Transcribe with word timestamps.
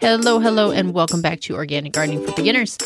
Hello, 0.00 0.38
hello, 0.38 0.70
and 0.70 0.94
welcome 0.94 1.20
back 1.20 1.40
to 1.40 1.54
Organic 1.54 1.92
Gardening 1.92 2.24
for 2.24 2.32
Beginners. 2.32 2.78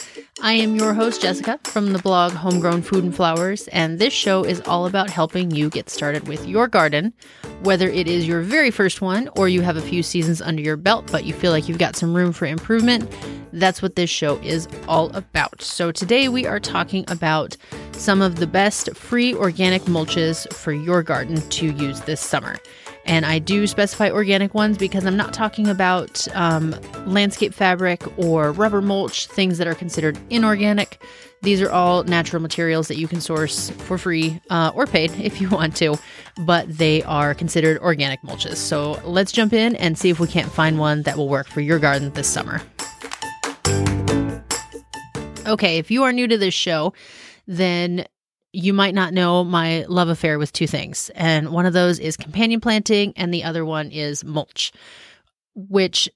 I 0.43 0.55
am 0.55 0.75
your 0.75 0.95
host, 0.95 1.23
Jessica, 1.23 1.61
from 1.63 1.93
the 1.93 2.01
blog 2.01 2.33
Homegrown 2.33 2.83
Food 2.83 3.05
and 3.05 3.15
Flowers, 3.15 3.69
and 3.69 4.01
this 4.01 4.13
show 4.13 4.43
is 4.43 4.61
all 4.63 4.85
about 4.87 5.11
helping 5.11 5.53
you 5.53 5.71
get 5.71 5.89
started 5.89 6.27
with 6.27 6.45
your 6.49 6.67
garden, 6.67 7.13
whether 7.63 7.89
it 7.89 8.09
is 8.09 8.27
your 8.27 8.43
very 8.43 8.73
first 8.73 9.01
one 9.01 9.29
or 9.37 9.49
you 9.49 9.61
have 9.61 9.77
a 9.77 9.81
few 9.81 10.03
seasons 10.03 10.43
under 10.43 10.61
your 10.61 10.77
belt, 10.77 11.09
but 11.13 11.25
you 11.25 11.33
feel 11.33 11.53
like 11.53 11.69
you've 11.69 11.79
got 11.79 11.95
some 11.95 12.15
room 12.15 12.33
for 12.33 12.47
improvement. 12.47 13.09
That's 13.53 13.81
what 13.81 13.95
this 13.95 14.11
show 14.11 14.39
is 14.39 14.67
all 14.89 15.15
about. 15.15 15.63
So, 15.63 15.93
today 15.93 16.29
we 16.29 16.47
are 16.47 16.59
talking 16.59 17.05
about 17.07 17.57
some 17.93 18.23
of 18.23 18.37
the 18.37 18.49
best 18.49 18.93
free 18.97 19.33
organic 19.33 19.83
mulches 19.83 20.53
for 20.53 20.73
your 20.73 21.05
garden 21.05 21.41
to 21.51 21.67
use 21.75 22.01
this 22.01 22.21
summer. 22.21 22.57
And 23.07 23.27
I 23.27 23.39
do 23.39 23.67
specify 23.67 24.11
organic 24.11 24.55
ones 24.55 24.79
because 24.79 25.05
I'm 25.05 25.17
not 25.17 25.35
talking 25.35 25.69
about 25.69 26.27
um, 26.35 26.75
landscape 27.07 27.53
fabric 27.53 28.03
or 28.19 28.53
rubber 28.53 28.81
mulch, 28.81 29.27
things 29.27 29.59
that 29.59 29.67
are 29.67 29.75
considered 29.75 30.19
inorganic. 30.31 31.03
These 31.43 31.61
are 31.61 31.71
all 31.71 32.05
natural 32.05 32.41
materials 32.41 32.89
that 32.89 32.97
you 32.97 33.07
can 33.07 33.21
source 33.21 33.69
for 33.71 33.99
free 33.99 34.41
uh, 34.49 34.73
or 34.75 34.87
paid 34.87 35.11
if 35.21 35.41
you 35.41 35.51
want 35.51 35.77
to, 35.77 35.99
but 36.47 36.67
they 36.69 37.03
are 37.03 37.35
considered 37.35 37.79
organic 37.79 38.23
mulches. 38.23 38.57
So 38.57 38.99
let's 39.05 39.31
jump 39.31 39.53
in 39.53 39.77
and 39.77 39.99
see 39.99 40.09
if 40.09 40.19
we 40.19 40.27
can't 40.27 40.51
find 40.51 40.79
one 40.79 41.03
that 41.03 41.19
will 41.19 41.29
work 41.29 41.49
for 41.49 41.61
your 41.61 41.79
garden 41.79 42.11
this 42.13 42.27
summer. 42.27 42.63
Okay, 45.47 45.77
if 45.77 45.91
you 45.91 46.05
are 46.05 46.13
new 46.13 46.27
to 46.27 46.39
this 46.39 46.55
show, 46.55 46.95
then 47.47 48.07
you 48.55 48.73
might 48.73 48.95
not 48.95 49.13
know 49.13 49.45
my 49.45 49.85
love 49.89 50.09
affair 50.09 50.39
with 50.39 50.53
two 50.53 50.67
things. 50.67 51.11
And 51.15 51.51
one 51.51 51.67
of 51.67 51.73
those 51.73 51.99
is 51.99 52.17
companion 52.17 52.61
planting, 52.61 53.13
and 53.17 53.35
the 53.35 53.45
other 53.45 53.65
one 53.65 53.91
is 53.91 54.25
mulch, 54.25 54.73
which 55.55 56.09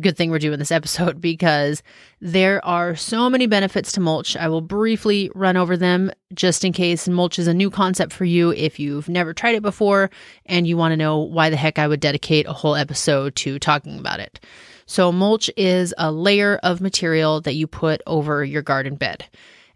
good 0.00 0.16
thing 0.16 0.30
we're 0.30 0.38
doing 0.38 0.58
this 0.58 0.72
episode 0.72 1.20
because 1.20 1.82
there 2.20 2.64
are 2.64 2.94
so 2.94 3.28
many 3.28 3.46
benefits 3.46 3.92
to 3.92 4.00
mulch. 4.00 4.36
I 4.36 4.48
will 4.48 4.60
briefly 4.60 5.30
run 5.34 5.56
over 5.56 5.76
them 5.76 6.10
just 6.34 6.64
in 6.64 6.72
case 6.72 7.08
mulch 7.08 7.38
is 7.38 7.46
a 7.46 7.54
new 7.54 7.70
concept 7.70 8.12
for 8.12 8.24
you 8.24 8.50
if 8.50 8.78
you've 8.78 9.08
never 9.08 9.34
tried 9.34 9.54
it 9.54 9.62
before 9.62 10.10
and 10.46 10.66
you 10.66 10.76
want 10.76 10.92
to 10.92 10.96
know 10.96 11.18
why 11.18 11.50
the 11.50 11.56
heck 11.56 11.78
I 11.78 11.88
would 11.88 12.00
dedicate 12.00 12.46
a 12.46 12.52
whole 12.52 12.74
episode 12.74 13.34
to 13.36 13.58
talking 13.58 13.98
about 13.98 14.20
it. 14.20 14.40
So, 14.84 15.12
mulch 15.12 15.48
is 15.56 15.94
a 15.96 16.10
layer 16.10 16.56
of 16.62 16.80
material 16.80 17.40
that 17.42 17.54
you 17.54 17.66
put 17.66 18.02
over 18.06 18.44
your 18.44 18.62
garden 18.62 18.96
bed. 18.96 19.24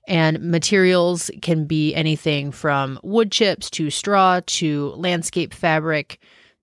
And 0.07 0.41
materials 0.41 1.31
can 1.43 1.65
be 1.65 1.95
anything 1.95 2.53
from 2.53 3.01
wood 3.03 3.33
chips 3.33 3.69
to 3.71 3.91
straw 3.91 4.41
to 4.47 4.91
landscape 4.97 5.53
fabric. 5.53 6.21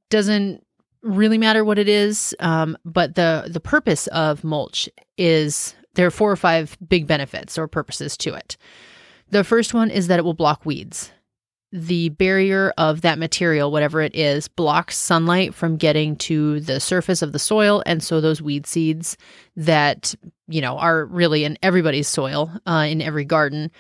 Doesn't 0.09 0.66
really 1.02 1.38
matter 1.38 1.66
what 1.66 1.77
it 1.77 1.89
is, 1.89 2.33
um, 2.39 2.77
but 2.86 3.16
the 3.16 3.49
the 3.49 3.59
purpose 3.59 4.08
of 4.08 4.44
mulch 4.44 4.88
is 5.17 5.75
there 5.95 6.08
are 6.08 6.11
four 6.11 6.31
or 6.31 6.38
five 6.38 6.77
big 6.88 7.05
benefits 7.05 7.58
or 7.58 7.67
purposes 7.67 8.16
to 8.17 8.33
it. 8.33 8.58
The 9.30 9.44
first 9.44 9.73
one 9.73 9.89
is 9.89 10.08
that 10.08 10.19
it 10.19 10.23
will 10.23 10.33
block 10.33 10.66
weeds 10.66 11.11
the 11.75 12.09
barrier 12.09 12.71
of 12.77 13.02
that 13.02 13.17
material, 13.17 13.71
whatever 13.71 13.99
it 13.99 14.16
is, 14.16 14.47
blocks 14.47 14.95
sunlight 14.95 15.55
from 15.55 15.75
getting 15.75 16.15
to 16.15 16.59
the 16.59 16.80
surface 16.80 17.23
of 17.23 17.31
the 17.31 17.39
soil. 17.39 17.81
And 17.88 18.03
so 18.03 18.21
those 18.21 18.43
weed 18.43 18.67
seeds 18.67 19.17
that, 19.55 20.13
you 20.47 20.61
know, 20.61 20.77
are 20.77 21.05
really 21.05 21.45
in 21.45 21.57
everybody's 21.63 22.07
soil, 22.07 22.52
uh, 22.67 22.85
in 22.88 23.02
every 23.02 23.25
garden, 23.25 23.71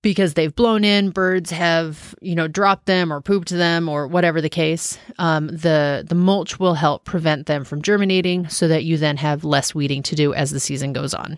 because 0.00 0.34
they've 0.34 0.54
blown 0.54 0.84
in, 0.84 1.10
birds 1.10 1.50
have, 1.50 2.14
you 2.22 2.36
know, 2.36 2.46
dropped 2.46 2.86
them 2.86 3.12
or 3.12 3.20
pooped 3.20 3.48
them 3.48 3.88
or 3.88 4.06
whatever 4.06 4.40
the 4.40 4.48
case, 4.48 4.96
um, 5.18 5.48
the, 5.48 6.04
the 6.08 6.14
mulch 6.14 6.60
will 6.60 6.74
help 6.74 7.04
prevent 7.04 7.46
them 7.46 7.64
from 7.64 7.82
germinating 7.82 8.48
so 8.48 8.68
that 8.68 8.84
you 8.84 8.96
then 8.96 9.16
have 9.16 9.42
less 9.42 9.74
weeding 9.74 10.04
to 10.04 10.14
do 10.14 10.32
as 10.34 10.52
the 10.52 10.60
season 10.60 10.92
goes 10.92 11.14
on. 11.14 11.36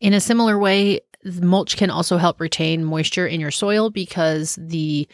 In 0.00 0.12
a 0.12 0.20
similar 0.20 0.58
way, 0.58 1.00
mulch 1.24 1.76
can 1.76 1.90
also 1.90 2.16
help 2.16 2.40
retain 2.40 2.84
moisture 2.84 3.26
in 3.26 3.40
your 3.40 3.50
soil 3.50 3.90
because 3.90 4.56
the 4.60 5.08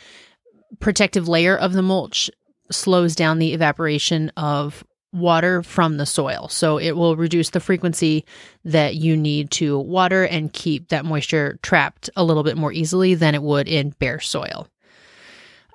protective 0.80 1.28
layer 1.28 1.56
of 1.56 1.72
the 1.72 1.82
mulch 1.82 2.30
slows 2.70 3.14
down 3.14 3.38
the 3.38 3.52
evaporation 3.52 4.30
of 4.36 4.84
water 5.12 5.62
from 5.62 5.98
the 5.98 6.06
soil. 6.06 6.48
So 6.48 6.78
it 6.78 6.92
will 6.92 7.16
reduce 7.16 7.50
the 7.50 7.60
frequency 7.60 8.24
that 8.64 8.96
you 8.96 9.16
need 9.16 9.50
to 9.52 9.78
water 9.78 10.24
and 10.24 10.52
keep 10.52 10.88
that 10.88 11.04
moisture 11.04 11.58
trapped 11.62 12.08
a 12.16 12.24
little 12.24 12.42
bit 12.42 12.56
more 12.56 12.72
easily 12.72 13.14
than 13.14 13.34
it 13.34 13.42
would 13.42 13.68
in 13.68 13.90
bare 13.90 14.20
soil. 14.20 14.68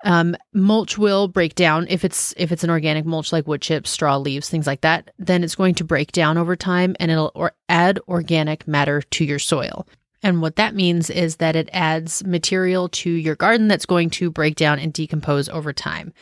Um, 0.04 0.36
mulch 0.54 0.98
will 0.98 1.28
break 1.28 1.56
down 1.56 1.88
if 1.90 2.06
it's 2.06 2.34
if 2.38 2.52
it's 2.52 2.64
an 2.64 2.70
organic 2.70 3.06
mulch 3.06 3.32
like 3.32 3.48
wood 3.48 3.62
chips, 3.62 3.90
straw, 3.90 4.18
leaves, 4.18 4.48
things 4.48 4.68
like 4.68 4.82
that. 4.82 5.12
Then 5.18 5.44
it's 5.44 5.56
going 5.56 5.76
to 5.76 5.84
break 5.84 6.12
down 6.12 6.38
over 6.38 6.56
time, 6.56 6.96
and 7.00 7.10
it'll 7.10 7.32
or 7.34 7.54
add 7.68 8.00
organic 8.08 8.68
matter 8.68 9.02
to 9.02 9.26
your 9.26 9.40
soil. 9.40 9.88
And 10.24 10.42
what 10.42 10.56
that 10.56 10.76
means 10.76 11.10
is 11.10 11.38
that 11.38 11.56
it 11.56 11.70
adds 11.72 12.24
material 12.26 12.90
to 12.90 13.10
your 13.10 13.36
garden 13.36 13.68
that's 13.68 13.86
going 13.86 14.10
to 14.12 14.32
break 14.32 14.56
down 14.56 14.80
and 14.80 14.92
decompose 14.92 15.48
over 15.50 15.72
time, 15.74 16.14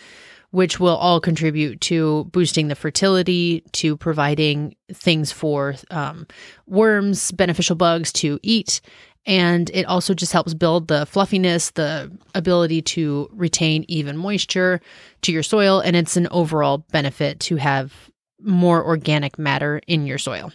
which 0.51 0.79
will 0.79 0.95
all 0.95 1.19
contribute 1.21 1.81
to 1.81 2.25
boosting 2.25 2.67
the 2.67 2.75
fertility, 2.75 3.63
to 3.73 3.95
providing 3.97 4.75
things 4.91 5.31
for 5.31 5.75
um, 5.91 6.27
worms, 6.67 7.31
beneficial 7.31 7.75
bugs 7.75 8.11
to 8.13 8.39
eat. 8.43 8.81
And 9.25 9.71
it 9.73 9.85
also 9.85 10.13
just 10.13 10.33
helps 10.33 10.53
build 10.53 10.87
the 10.87 11.05
fluffiness, 11.05 11.71
the 11.71 12.11
ability 12.35 12.81
to 12.83 13.27
retain 13.31 13.85
even 13.87 14.17
moisture 14.17 14.81
to 15.23 15.31
your 15.31 15.41
soil. 15.41 15.79
And 15.79 15.95
it's 15.95 16.15
an 16.15 16.27
overall 16.29 16.79
benefit 16.91 17.39
to 17.41 17.55
have 17.55 18.11
more 18.39 18.85
organic 18.85 19.39
matter 19.39 19.81
in 19.87 20.05
your 20.05 20.19
soil. 20.19 20.51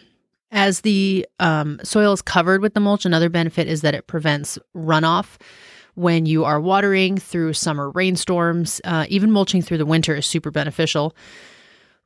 As 0.53 0.81
the 0.81 1.27
um, 1.38 1.81
soil 1.84 2.12
is 2.12 2.22
covered 2.22 2.61
with 2.61 2.75
the 2.75 2.81
mulch, 2.81 3.05
another 3.05 3.28
benefit 3.28 3.69
is 3.69 3.83
that 3.83 3.94
it 3.94 4.06
prevents 4.06 4.59
runoff 4.75 5.37
when 5.94 6.27
you 6.27 6.44
are 6.44 6.61
watering 6.61 7.19
through 7.19 7.53
summer 7.53 7.91
rainstorms. 7.91 8.81
Uh, 8.84 9.06
even 9.09 9.31
mulching 9.31 9.62
through 9.62 9.78
the 9.78 9.87
winter 9.87 10.16
is 10.16 10.27
super 10.27 10.50
beneficial 10.50 11.15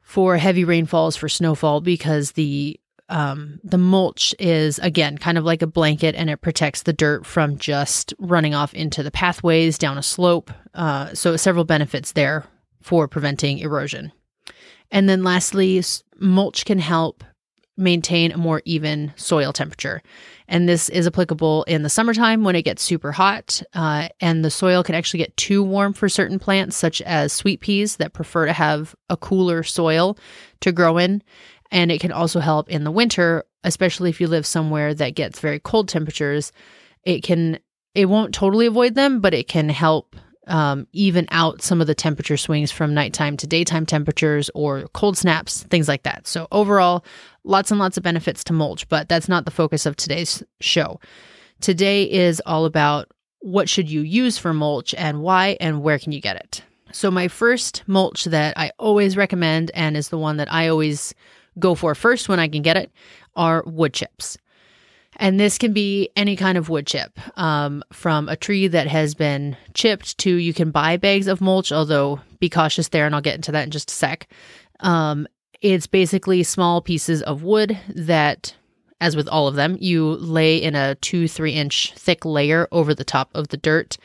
for 0.02 0.36
heavy 0.36 0.64
rainfalls, 0.64 1.16
for 1.16 1.28
snowfall, 1.28 1.80
because 1.80 2.32
the 2.32 2.78
um, 3.10 3.60
the 3.62 3.78
mulch 3.78 4.34
is 4.38 4.78
again 4.78 5.18
kind 5.18 5.36
of 5.36 5.44
like 5.44 5.60
a 5.60 5.66
blanket 5.66 6.14
and 6.14 6.30
it 6.30 6.40
protects 6.40 6.82
the 6.82 6.92
dirt 6.92 7.26
from 7.26 7.58
just 7.58 8.14
running 8.18 8.54
off 8.54 8.72
into 8.72 9.02
the 9.02 9.10
pathways 9.10 9.76
down 9.76 9.98
a 9.98 10.02
slope. 10.02 10.50
Uh, 10.74 11.12
so, 11.14 11.36
several 11.36 11.64
benefits 11.64 12.12
there 12.12 12.44
for 12.82 13.08
preventing 13.08 13.58
erosion. 13.58 14.12
And 14.90 15.08
then, 15.08 15.24
lastly, 15.24 15.82
mulch 16.18 16.64
can 16.64 16.78
help 16.78 17.24
maintain 17.76 18.32
a 18.32 18.36
more 18.36 18.62
even 18.64 19.12
soil 19.16 19.52
temperature. 19.52 20.02
And 20.46 20.68
this 20.68 20.88
is 20.88 21.06
applicable 21.06 21.64
in 21.64 21.82
the 21.82 21.88
summertime 21.88 22.44
when 22.44 22.54
it 22.54 22.62
gets 22.62 22.82
super 22.82 23.12
hot, 23.12 23.62
uh, 23.72 24.08
and 24.20 24.44
the 24.44 24.50
soil 24.50 24.82
can 24.82 24.94
actually 24.94 25.18
get 25.18 25.36
too 25.36 25.62
warm 25.62 25.92
for 25.92 26.08
certain 26.08 26.38
plants, 26.38 26.76
such 26.76 27.00
as 27.02 27.32
sweet 27.32 27.60
peas 27.60 27.96
that 27.96 28.12
prefer 28.12 28.46
to 28.46 28.52
have 28.52 28.94
a 29.08 29.16
cooler 29.16 29.62
soil 29.62 30.18
to 30.60 30.70
grow 30.70 30.98
in. 30.98 31.22
And 31.70 31.90
it 31.90 32.00
can 32.00 32.12
also 32.12 32.40
help 32.40 32.68
in 32.68 32.84
the 32.84 32.90
winter, 32.90 33.44
especially 33.64 34.10
if 34.10 34.20
you 34.20 34.28
live 34.28 34.46
somewhere 34.46 34.94
that 34.94 35.14
gets 35.14 35.40
very 35.40 35.58
cold 35.58 35.88
temperatures. 35.88 36.52
It 37.02 37.22
can, 37.22 37.58
it 37.94 38.06
won't 38.06 38.34
totally 38.34 38.66
avoid 38.66 38.94
them, 38.94 39.20
but 39.20 39.34
it 39.34 39.48
can 39.48 39.68
help 39.68 40.14
um, 40.46 40.86
even 40.92 41.26
out 41.30 41.62
some 41.62 41.80
of 41.80 41.86
the 41.86 41.94
temperature 41.94 42.36
swings 42.36 42.70
from 42.70 42.94
nighttime 42.94 43.36
to 43.38 43.46
daytime 43.46 43.86
temperatures 43.86 44.50
or 44.54 44.88
cold 44.92 45.16
snaps, 45.16 45.62
things 45.64 45.88
like 45.88 46.02
that. 46.02 46.26
So, 46.26 46.46
overall, 46.52 47.04
lots 47.44 47.70
and 47.70 47.80
lots 47.80 47.96
of 47.96 48.02
benefits 48.02 48.44
to 48.44 48.52
mulch, 48.52 48.88
but 48.88 49.08
that's 49.08 49.28
not 49.28 49.44
the 49.44 49.50
focus 49.50 49.86
of 49.86 49.96
today's 49.96 50.42
show. 50.60 51.00
Today 51.60 52.10
is 52.10 52.42
all 52.44 52.64
about 52.64 53.10
what 53.40 53.68
should 53.68 53.90
you 53.90 54.00
use 54.00 54.38
for 54.38 54.54
mulch 54.54 54.94
and 54.94 55.22
why 55.22 55.56
and 55.60 55.82
where 55.82 55.98
can 55.98 56.12
you 56.12 56.20
get 56.20 56.36
it. 56.36 56.62
So 56.92 57.10
my 57.10 57.28
first 57.28 57.82
mulch 57.86 58.24
that 58.24 58.56
I 58.56 58.70
always 58.78 59.16
recommend 59.16 59.70
and 59.74 59.96
is 59.96 60.08
the 60.08 60.18
one 60.18 60.36
that 60.38 60.52
I 60.52 60.68
always 60.68 61.14
go 61.58 61.74
for 61.74 61.94
first 61.94 62.28
when 62.28 62.40
I 62.40 62.48
can 62.48 62.62
get 62.62 62.76
it 62.76 62.90
are 63.36 63.62
wood 63.66 63.92
chips. 63.92 64.38
And 65.16 65.38
this 65.38 65.58
can 65.58 65.72
be 65.72 66.10
any 66.16 66.36
kind 66.36 66.58
of 66.58 66.68
wood 66.68 66.86
chip, 66.86 67.18
um, 67.38 67.82
from 67.92 68.28
a 68.28 68.36
tree 68.36 68.66
that 68.68 68.88
has 68.88 69.14
been 69.14 69.56
chipped 69.72 70.18
to 70.18 70.34
you 70.34 70.52
can 70.52 70.70
buy 70.70 70.96
bags 70.96 71.26
of 71.26 71.40
mulch, 71.40 71.72
although 71.72 72.20
be 72.40 72.48
cautious 72.48 72.88
there, 72.88 73.06
and 73.06 73.14
I'll 73.14 73.20
get 73.20 73.36
into 73.36 73.52
that 73.52 73.64
in 73.64 73.70
just 73.70 73.90
a 73.90 73.94
sec. 73.94 74.28
Um, 74.80 75.26
it's 75.60 75.86
basically 75.86 76.42
small 76.42 76.82
pieces 76.82 77.22
of 77.22 77.42
wood 77.42 77.78
that, 77.88 78.54
as 79.00 79.16
with 79.16 79.28
all 79.28 79.48
of 79.48 79.54
them, 79.54 79.78
you 79.80 80.10
lay 80.16 80.56
in 80.56 80.74
a 80.74 80.94
two, 80.96 81.28
three 81.28 81.52
inch 81.52 81.94
thick 81.96 82.24
layer 82.24 82.68
over 82.70 82.94
the 82.94 83.04
top 83.04 83.30
of 83.34 83.48
the 83.48 83.56
dirt, 83.56 83.96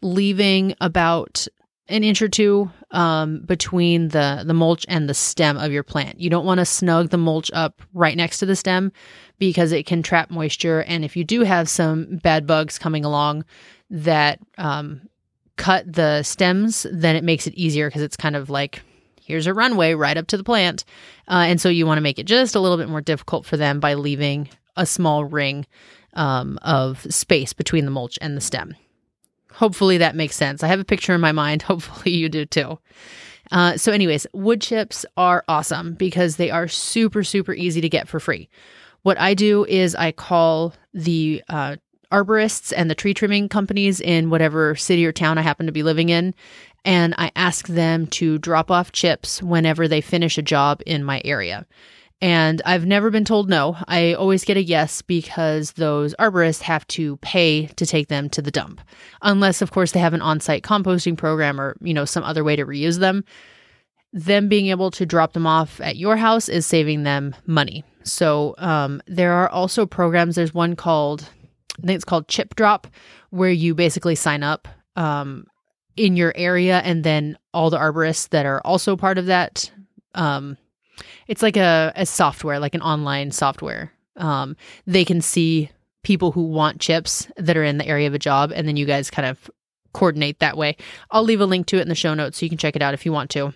leaving 0.00 0.74
about 0.80 1.48
an 1.88 2.04
inch 2.04 2.20
or 2.20 2.28
two 2.28 2.70
um, 2.90 3.40
between 3.40 4.08
the 4.08 4.42
the 4.46 4.54
mulch 4.54 4.84
and 4.88 5.08
the 5.08 5.14
stem 5.14 5.56
of 5.56 5.72
your 5.72 5.82
plant. 5.82 6.20
You 6.20 6.30
don't 6.30 6.46
want 6.46 6.58
to 6.58 6.64
snug 6.64 7.10
the 7.10 7.18
mulch 7.18 7.50
up 7.54 7.82
right 7.94 8.16
next 8.16 8.38
to 8.38 8.46
the 8.46 8.56
stem 8.56 8.92
because 9.38 9.72
it 9.72 9.86
can 9.86 10.02
trap 10.02 10.30
moisture. 10.30 10.82
And 10.82 11.04
if 11.04 11.16
you 11.16 11.24
do 11.24 11.42
have 11.42 11.68
some 11.68 12.18
bad 12.22 12.46
bugs 12.46 12.78
coming 12.78 13.04
along 13.04 13.44
that 13.90 14.40
um, 14.58 15.08
cut 15.56 15.90
the 15.90 16.22
stems, 16.22 16.86
then 16.92 17.16
it 17.16 17.24
makes 17.24 17.46
it 17.46 17.54
easier 17.54 17.88
because 17.88 18.02
it's 18.02 18.16
kind 18.16 18.36
of 18.36 18.50
like 18.50 18.82
here's 19.22 19.46
a 19.46 19.54
runway 19.54 19.94
right 19.94 20.16
up 20.16 20.26
to 20.28 20.36
the 20.36 20.44
plant. 20.44 20.84
Uh, 21.28 21.44
and 21.46 21.60
so 21.60 21.68
you 21.68 21.86
want 21.86 21.98
to 21.98 22.02
make 22.02 22.18
it 22.18 22.26
just 22.26 22.54
a 22.54 22.60
little 22.60 22.78
bit 22.78 22.88
more 22.88 23.02
difficult 23.02 23.44
for 23.44 23.56
them 23.56 23.80
by 23.80 23.94
leaving 23.94 24.48
a 24.76 24.86
small 24.86 25.24
ring 25.24 25.66
um, 26.14 26.58
of 26.62 27.06
space 27.12 27.52
between 27.52 27.84
the 27.84 27.90
mulch 27.90 28.18
and 28.20 28.36
the 28.36 28.40
stem. 28.40 28.74
Hopefully 29.52 29.98
that 29.98 30.16
makes 30.16 30.36
sense. 30.36 30.62
I 30.62 30.68
have 30.68 30.80
a 30.80 30.84
picture 30.84 31.14
in 31.14 31.20
my 31.20 31.32
mind. 31.32 31.62
Hopefully 31.62 32.14
you 32.14 32.28
do 32.28 32.44
too. 32.46 32.78
Uh, 33.50 33.76
so, 33.76 33.92
anyways, 33.92 34.26
wood 34.32 34.60
chips 34.60 35.06
are 35.16 35.44
awesome 35.48 35.94
because 35.94 36.36
they 36.36 36.50
are 36.50 36.68
super, 36.68 37.24
super 37.24 37.54
easy 37.54 37.80
to 37.80 37.88
get 37.88 38.08
for 38.08 38.20
free. 38.20 38.48
What 39.02 39.18
I 39.18 39.34
do 39.34 39.64
is 39.64 39.94
I 39.94 40.12
call 40.12 40.74
the 40.92 41.42
uh, 41.48 41.76
arborists 42.12 42.72
and 42.76 42.90
the 42.90 42.94
tree 42.94 43.14
trimming 43.14 43.48
companies 43.48 44.00
in 44.00 44.28
whatever 44.28 44.74
city 44.74 45.06
or 45.06 45.12
town 45.12 45.38
I 45.38 45.42
happen 45.42 45.66
to 45.66 45.72
be 45.72 45.82
living 45.82 46.08
in, 46.10 46.34
and 46.84 47.14
I 47.16 47.30
ask 47.36 47.68
them 47.68 48.06
to 48.08 48.38
drop 48.38 48.70
off 48.70 48.92
chips 48.92 49.42
whenever 49.42 49.88
they 49.88 50.00
finish 50.00 50.36
a 50.36 50.42
job 50.42 50.82
in 50.84 51.04
my 51.04 51.22
area. 51.24 51.66
And 52.20 52.60
I've 52.64 52.84
never 52.84 53.10
been 53.10 53.24
told 53.24 53.48
no. 53.48 53.76
I 53.86 54.14
always 54.14 54.44
get 54.44 54.56
a 54.56 54.62
yes 54.62 55.02
because 55.02 55.72
those 55.72 56.14
arborists 56.16 56.62
have 56.62 56.84
to 56.88 57.16
pay 57.18 57.66
to 57.66 57.86
take 57.86 58.08
them 58.08 58.28
to 58.30 58.42
the 58.42 58.50
dump. 58.50 58.80
Unless, 59.22 59.62
of 59.62 59.70
course, 59.70 59.92
they 59.92 60.00
have 60.00 60.14
an 60.14 60.22
on 60.22 60.40
site 60.40 60.64
composting 60.64 61.16
program 61.16 61.60
or, 61.60 61.76
you 61.80 61.94
know, 61.94 62.04
some 62.04 62.24
other 62.24 62.42
way 62.42 62.56
to 62.56 62.66
reuse 62.66 62.98
them. 62.98 63.24
Them 64.12 64.48
being 64.48 64.66
able 64.66 64.90
to 64.92 65.06
drop 65.06 65.32
them 65.32 65.46
off 65.46 65.80
at 65.80 65.96
your 65.96 66.16
house 66.16 66.48
is 66.48 66.66
saving 66.66 67.04
them 67.04 67.36
money. 67.46 67.84
So 68.02 68.56
um, 68.58 69.00
there 69.06 69.32
are 69.32 69.48
also 69.48 69.86
programs. 69.86 70.34
There's 70.34 70.54
one 70.54 70.74
called, 70.74 71.28
I 71.82 71.86
think 71.86 71.96
it's 71.96 72.04
called 72.04 72.26
Chip 72.26 72.56
Drop, 72.56 72.88
where 73.30 73.50
you 73.50 73.76
basically 73.76 74.16
sign 74.16 74.42
up 74.42 74.66
um, 74.96 75.46
in 75.96 76.16
your 76.16 76.32
area 76.34 76.78
and 76.78 77.04
then 77.04 77.38
all 77.54 77.70
the 77.70 77.78
arborists 77.78 78.30
that 78.30 78.44
are 78.46 78.60
also 78.64 78.96
part 78.96 79.18
of 79.18 79.26
that. 79.26 79.70
Um, 80.14 80.56
it's 81.26 81.42
like 81.42 81.56
a, 81.56 81.92
a 81.96 82.06
software, 82.06 82.58
like 82.58 82.74
an 82.74 82.82
online 82.82 83.30
software. 83.30 83.92
Um, 84.16 84.56
they 84.86 85.04
can 85.04 85.20
see 85.20 85.70
people 86.02 86.32
who 86.32 86.42
want 86.42 86.80
chips 86.80 87.28
that 87.36 87.56
are 87.56 87.64
in 87.64 87.78
the 87.78 87.86
area 87.86 88.06
of 88.06 88.14
a 88.14 88.18
job, 88.18 88.52
and 88.54 88.66
then 88.66 88.76
you 88.76 88.86
guys 88.86 89.10
kind 89.10 89.26
of 89.26 89.50
coordinate 89.92 90.38
that 90.38 90.56
way. 90.56 90.76
I'll 91.10 91.22
leave 91.22 91.40
a 91.40 91.46
link 91.46 91.66
to 91.66 91.78
it 91.78 91.82
in 91.82 91.88
the 91.88 91.94
show 91.94 92.14
notes 92.14 92.38
so 92.38 92.46
you 92.46 92.50
can 92.50 92.58
check 92.58 92.76
it 92.76 92.82
out 92.82 92.94
if 92.94 93.04
you 93.04 93.12
want 93.12 93.30
to. 93.30 93.52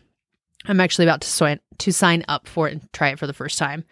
I'm 0.67 0.81
actually 0.81 1.07
about 1.07 1.23
to 1.23 1.29
sign 1.29 1.61
to 1.79 1.93
sign 1.93 2.25
up 2.29 2.47
for 2.47 2.69
it 2.69 2.73
and 2.73 2.93
try 2.93 3.09
it 3.09 3.19
for 3.19 3.27
the 3.27 3.33
first 3.33 3.59
time. 3.59 3.85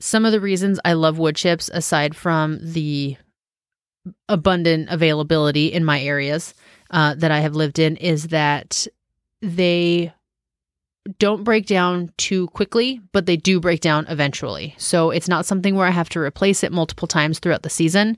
Some 0.00 0.24
of 0.24 0.32
the 0.32 0.40
reasons 0.40 0.80
I 0.84 0.92
love 0.94 1.18
wood 1.18 1.36
chips, 1.36 1.68
aside 1.72 2.14
from 2.16 2.58
the 2.62 3.16
abundant 4.28 4.88
availability 4.90 5.66
in 5.66 5.84
my 5.84 6.00
areas 6.00 6.54
uh, 6.90 7.14
that 7.16 7.30
I 7.30 7.40
have 7.40 7.54
lived 7.54 7.78
in, 7.78 7.96
is 7.96 8.28
that 8.28 8.86
they 9.42 10.12
don't 11.18 11.44
break 11.44 11.66
down 11.66 12.12
too 12.16 12.48
quickly, 12.48 13.00
but 13.12 13.26
they 13.26 13.36
do 13.36 13.60
break 13.60 13.80
down 13.80 14.06
eventually. 14.08 14.74
So 14.78 15.10
it's 15.10 15.28
not 15.28 15.46
something 15.46 15.74
where 15.74 15.86
I 15.86 15.90
have 15.90 16.08
to 16.10 16.20
replace 16.20 16.62
it 16.62 16.72
multiple 16.72 17.08
times 17.08 17.38
throughout 17.38 17.62
the 17.62 17.70
season, 17.70 18.16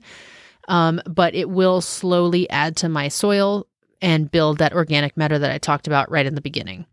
um, 0.67 1.01
but 1.05 1.33
it 1.33 1.49
will 1.49 1.81
slowly 1.81 2.49
add 2.49 2.75
to 2.77 2.89
my 2.89 3.07
soil 3.07 3.67
and 4.01 4.31
build 4.31 4.57
that 4.57 4.73
organic 4.73 5.15
matter 5.15 5.39
that 5.39 5.51
I 5.51 5.57
talked 5.57 5.87
about 5.87 6.11
right 6.11 6.25
in 6.25 6.35
the 6.35 6.41
beginning. 6.41 6.85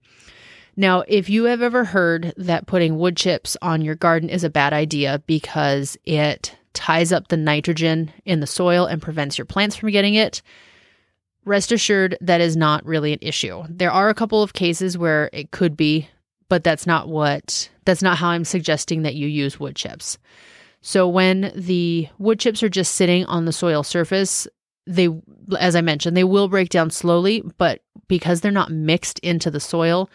Now, 0.76 1.02
if 1.08 1.28
you 1.28 1.44
have 1.44 1.60
ever 1.60 1.84
heard 1.84 2.32
that 2.36 2.66
putting 2.66 2.98
wood 2.98 3.16
chips 3.16 3.56
on 3.60 3.82
your 3.82 3.96
garden 3.96 4.28
is 4.28 4.44
a 4.44 4.50
bad 4.50 4.72
idea 4.72 5.22
because 5.26 5.96
it 6.04 6.56
ties 6.72 7.10
up 7.10 7.28
the 7.28 7.36
nitrogen 7.36 8.12
in 8.24 8.38
the 8.38 8.46
soil 8.46 8.86
and 8.86 9.02
prevents 9.02 9.36
your 9.36 9.44
plants 9.44 9.74
from 9.74 9.90
getting 9.90 10.14
it, 10.14 10.40
Rest 11.48 11.72
assured, 11.72 12.16
that 12.20 12.42
is 12.42 12.56
not 12.56 12.84
really 12.84 13.14
an 13.14 13.18
issue. 13.22 13.64
There 13.70 13.90
are 13.90 14.10
a 14.10 14.14
couple 14.14 14.42
of 14.42 14.52
cases 14.52 14.98
where 14.98 15.30
it 15.32 15.50
could 15.50 15.76
be, 15.78 16.08
but 16.50 16.62
that's 16.62 16.86
not 16.86 17.08
what, 17.08 17.70
that's 17.86 18.02
not 18.02 18.18
how 18.18 18.28
I'm 18.28 18.44
suggesting 18.44 19.02
that 19.02 19.14
you 19.14 19.26
use 19.26 19.58
wood 19.58 19.74
chips. 19.74 20.18
So 20.82 21.08
when 21.08 21.50
the 21.56 22.08
wood 22.18 22.38
chips 22.38 22.62
are 22.62 22.68
just 22.68 22.94
sitting 22.96 23.24
on 23.24 23.46
the 23.46 23.52
soil 23.52 23.82
surface, 23.82 24.46
they, 24.86 25.08
as 25.58 25.74
I 25.74 25.80
mentioned, 25.80 26.16
they 26.16 26.24
will 26.24 26.48
break 26.48 26.68
down 26.68 26.90
slowly, 26.90 27.42
but 27.56 27.80
because 28.08 28.42
they're 28.42 28.52
not 28.52 28.70
mixed 28.70 29.18
into 29.20 29.50
the 29.50 29.58
soil, 29.58 30.10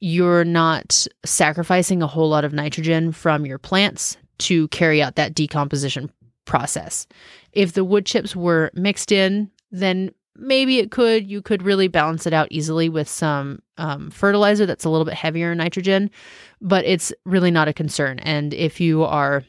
you're 0.00 0.44
not 0.44 1.06
sacrificing 1.24 2.02
a 2.02 2.06
whole 2.08 2.28
lot 2.28 2.44
of 2.44 2.52
nitrogen 2.52 3.12
from 3.12 3.46
your 3.46 3.58
plants 3.58 4.16
to 4.38 4.66
carry 4.68 5.00
out 5.00 5.14
that 5.14 5.34
decomposition 5.34 6.10
process. 6.44 7.06
If 7.52 7.72
the 7.72 7.84
wood 7.84 8.06
chips 8.06 8.34
were 8.34 8.72
mixed 8.74 9.12
in, 9.12 9.50
then 9.70 10.10
maybe 10.36 10.78
it 10.78 10.90
could 10.90 11.30
you 11.30 11.40
could 11.40 11.62
really 11.62 11.88
balance 11.88 12.26
it 12.26 12.32
out 12.32 12.48
easily 12.50 12.88
with 12.88 13.08
some 13.08 13.60
um, 13.78 14.10
fertilizer 14.10 14.66
that's 14.66 14.84
a 14.84 14.90
little 14.90 15.04
bit 15.04 15.14
heavier 15.14 15.52
in 15.52 15.58
nitrogen 15.58 16.10
but 16.60 16.84
it's 16.86 17.12
really 17.24 17.50
not 17.50 17.68
a 17.68 17.72
concern. 17.72 18.18
And 18.20 18.54
if 18.54 18.80
you 18.80 19.04
are 19.04 19.44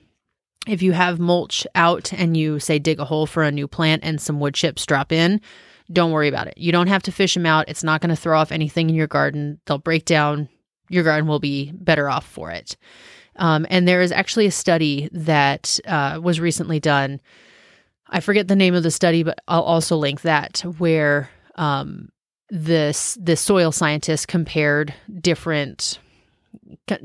if 0.67 0.81
you 0.81 0.93
have 0.93 1.19
mulch 1.19 1.65
out 1.75 2.11
and 2.11 2.35
you 2.35 2.59
say 2.59 2.79
dig 2.79 2.99
a 2.99 3.05
hole 3.05 3.25
for 3.25 3.43
a 3.43 3.51
new 3.51 3.67
plant 3.67 4.03
and 4.03 4.19
some 4.19 4.39
wood 4.39 4.53
chips 4.53 4.85
drop 4.85 5.11
in 5.11 5.41
don't 5.91 6.11
worry 6.11 6.27
about 6.27 6.47
it. 6.47 6.57
You 6.57 6.71
don't 6.71 6.88
have 6.88 7.03
to 7.03 7.11
fish 7.11 7.35
them 7.35 7.45
out. 7.45 7.69
It's 7.69 7.83
not 7.83 8.01
going 8.01 8.09
to 8.09 8.15
throw 8.15 8.39
off 8.39 8.51
anything 8.51 8.89
in 8.89 8.95
your 8.95 9.05
garden. 9.05 9.59
They'll 9.65 9.77
break 9.77 10.05
down. 10.05 10.49
Your 10.89 11.03
garden 11.03 11.27
will 11.27 11.39
be 11.39 11.71
better 11.73 12.09
off 12.09 12.25
for 12.25 12.49
it. 12.49 12.75
Um, 13.35 13.67
and 13.69 13.88
there 13.88 14.01
is 14.01 14.11
actually 14.11 14.47
a 14.47 14.51
study 14.51 15.09
that 15.11 15.79
uh, 15.85 16.19
was 16.21 16.39
recently 16.39 16.79
done 16.79 17.21
I 18.09 18.19
forget 18.19 18.47
the 18.47 18.55
name 18.55 18.75
of 18.75 18.83
the 18.83 18.91
study, 18.91 19.23
but 19.23 19.39
I'll 19.47 19.61
also 19.61 19.97
link 19.97 20.21
that 20.21 20.59
where 20.77 21.29
um, 21.55 22.09
this 22.49 23.17
soil 23.35 23.71
scientist 23.71 24.27
compared 24.27 24.93
different 25.21 25.99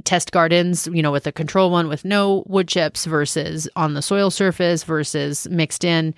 test 0.04 0.32
gardens, 0.32 0.86
you 0.92 1.02
know, 1.02 1.12
with 1.12 1.26
a 1.26 1.32
control 1.32 1.70
one 1.70 1.88
with 1.88 2.04
no 2.04 2.44
wood 2.46 2.68
chips 2.68 3.04
versus 3.06 3.68
on 3.76 3.94
the 3.94 4.02
soil 4.02 4.30
surface 4.30 4.84
versus 4.84 5.48
mixed 5.48 5.84
in, 5.84 6.14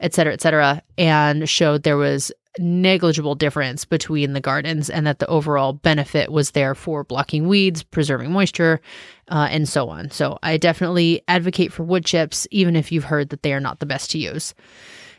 et 0.00 0.14
cetera, 0.14 0.32
et 0.32 0.40
cetera, 0.40 0.82
and 0.98 1.48
showed 1.48 1.82
there 1.82 1.96
was 1.96 2.30
negligible 2.58 3.34
difference 3.34 3.84
between 3.84 4.32
the 4.32 4.40
gardens 4.40 4.88
and 4.90 5.06
that 5.06 5.18
the 5.18 5.26
overall 5.26 5.72
benefit 5.72 6.30
was 6.30 6.52
there 6.52 6.74
for 6.74 7.04
blocking 7.04 7.48
weeds, 7.48 7.82
preserving 7.82 8.32
moisture, 8.32 8.80
uh, 9.28 9.48
and 9.50 9.68
so 9.68 9.88
on. 9.88 10.10
So 10.10 10.38
I 10.42 10.56
definitely 10.56 11.22
advocate 11.28 11.72
for 11.72 11.82
wood 11.82 12.04
chips, 12.04 12.46
even 12.50 12.76
if 12.76 12.90
you've 12.90 13.04
heard 13.04 13.30
that 13.30 13.42
they 13.42 13.52
are 13.52 13.60
not 13.60 13.80
the 13.80 13.86
best 13.86 14.10
to 14.12 14.18
use. 14.18 14.54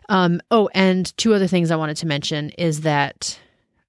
Um, 0.10 0.42
oh, 0.52 0.70
and 0.74 1.16
two 1.18 1.34
other 1.34 1.48
things 1.48 1.70
I 1.70 1.76
wanted 1.76 1.98
to 1.98 2.08
mention 2.08 2.50
is 2.52 2.82
that 2.82 3.40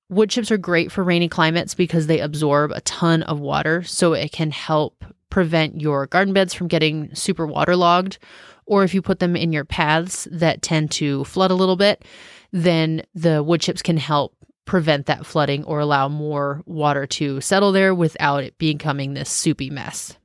wood 0.09 0.31
chips 0.31 0.50
are 0.50 0.59
great 0.59 0.91
for 0.91 1.05
rainy 1.05 1.29
climates 1.29 1.75
because 1.75 2.06
they 2.06 2.21
absorb 2.21 2.73
a 2.73 2.81
ton 2.83 3.23
of 3.23 3.41
water. 3.41 3.83
So 3.83 4.15
it 4.15 4.33
can 4.33 4.50
help 4.50 5.05
prevent 5.31 5.81
your 5.81 6.07
garden 6.07 6.35
beds 6.35 6.55
from 6.55 6.69
getting 6.69 7.14
super 7.14 7.47
waterlogged. 7.47 8.19
Or 8.67 8.85
if 8.85 8.93
you 8.93 9.00
put 9.00 9.19
them 9.19 9.37
in 9.37 9.52
your 9.52 9.64
paths 9.64 10.28
that 10.31 10.62
tend 10.62 10.90
to 10.93 11.25
flood 11.25 11.50
a 11.50 11.55
little 11.55 11.76
bit, 11.76 12.05
then 12.52 13.02
the 13.14 13.43
wood 13.43 13.61
chips 13.61 13.83
can 13.83 13.97
help 13.97 14.35
prevent 14.64 15.07
that 15.07 15.25
flooding 15.25 15.64
or 15.64 15.81
allow 15.81 16.09
more 16.09 16.62
water 16.67 17.07
to 17.07 17.40
settle 17.40 17.73
there 17.73 17.95
without 17.95 18.45
it 18.45 18.59
becoming 18.59 19.14
this 19.14 19.31
soupy 19.31 19.71
mess. 19.71 20.17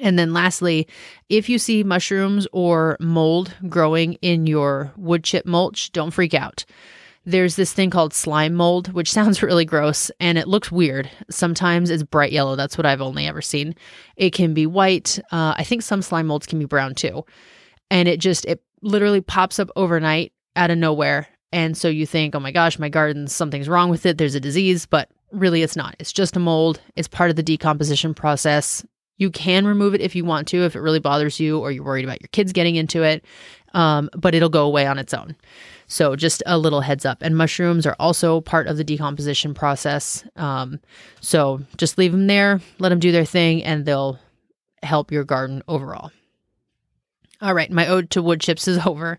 And 0.00 0.18
then 0.18 0.32
lastly, 0.32 0.88
if 1.28 1.48
you 1.48 1.58
see 1.58 1.84
mushrooms 1.84 2.46
or 2.52 2.96
mold 2.98 3.54
growing 3.68 4.14
in 4.14 4.46
your 4.46 4.90
wood 4.96 5.22
chip 5.22 5.44
mulch, 5.44 5.92
don't 5.92 6.12
freak 6.12 6.32
out. 6.32 6.64
There's 7.24 7.54
this 7.54 7.72
thing 7.72 7.90
called 7.90 8.14
slime 8.14 8.54
mold, 8.54 8.92
which 8.92 9.12
sounds 9.12 9.42
really 9.42 9.66
gross 9.66 10.10
and 10.18 10.38
it 10.38 10.48
looks 10.48 10.72
weird. 10.72 11.10
Sometimes 11.30 11.90
it's 11.90 12.02
bright 12.02 12.32
yellow. 12.32 12.56
That's 12.56 12.78
what 12.78 12.86
I've 12.86 13.02
only 13.02 13.26
ever 13.26 13.42
seen. 13.42 13.74
It 14.16 14.30
can 14.30 14.54
be 14.54 14.66
white. 14.66 15.18
Uh, 15.30 15.54
I 15.56 15.62
think 15.62 15.82
some 15.82 16.02
slime 16.02 16.26
molds 16.26 16.46
can 16.46 16.58
be 16.58 16.64
brown 16.64 16.94
too. 16.94 17.24
And 17.90 18.08
it 18.08 18.18
just, 18.18 18.46
it 18.46 18.62
literally 18.80 19.20
pops 19.20 19.58
up 19.58 19.70
overnight 19.76 20.31
out 20.56 20.70
of 20.70 20.78
nowhere. 20.78 21.28
And 21.52 21.76
so 21.76 21.88
you 21.88 22.06
think, 22.06 22.34
oh 22.34 22.40
my 22.40 22.50
gosh, 22.50 22.78
my 22.78 22.88
garden, 22.88 23.26
something's 23.28 23.68
wrong 23.68 23.90
with 23.90 24.06
it. 24.06 24.18
There's 24.18 24.34
a 24.34 24.40
disease, 24.40 24.86
but 24.86 25.10
really 25.30 25.62
it's 25.62 25.76
not. 25.76 25.94
It's 25.98 26.12
just 26.12 26.36
a 26.36 26.40
mold. 26.40 26.80
It's 26.96 27.08
part 27.08 27.30
of 27.30 27.36
the 27.36 27.42
decomposition 27.42 28.14
process. 28.14 28.84
You 29.18 29.30
can 29.30 29.66
remove 29.66 29.94
it 29.94 30.00
if 30.00 30.16
you 30.16 30.24
want 30.24 30.48
to, 30.48 30.64
if 30.64 30.74
it 30.74 30.80
really 30.80 30.98
bothers 30.98 31.38
you 31.38 31.58
or 31.58 31.70
you're 31.70 31.84
worried 31.84 32.04
about 32.04 32.22
your 32.22 32.28
kids 32.32 32.52
getting 32.52 32.76
into 32.76 33.02
it, 33.02 33.24
um, 33.74 34.08
but 34.16 34.34
it'll 34.34 34.48
go 34.48 34.64
away 34.64 34.86
on 34.86 34.98
its 34.98 35.12
own. 35.12 35.36
So 35.86 36.16
just 36.16 36.42
a 36.46 36.56
little 36.56 36.80
heads 36.80 37.04
up. 37.04 37.18
And 37.20 37.36
mushrooms 37.36 37.86
are 37.86 37.96
also 38.00 38.40
part 38.40 38.66
of 38.66 38.78
the 38.78 38.84
decomposition 38.84 39.52
process. 39.52 40.24
Um, 40.36 40.80
so 41.20 41.60
just 41.76 41.98
leave 41.98 42.12
them 42.12 42.26
there, 42.26 42.60
let 42.78 42.88
them 42.88 42.98
do 42.98 43.12
their 43.12 43.26
thing, 43.26 43.62
and 43.62 43.84
they'll 43.84 44.18
help 44.82 45.12
your 45.12 45.24
garden 45.24 45.62
overall. 45.68 46.10
All 47.42 47.54
right, 47.54 47.72
my 47.72 47.88
ode 47.88 48.08
to 48.10 48.22
wood 48.22 48.40
chips 48.40 48.68
is 48.68 48.78
over. 48.86 49.18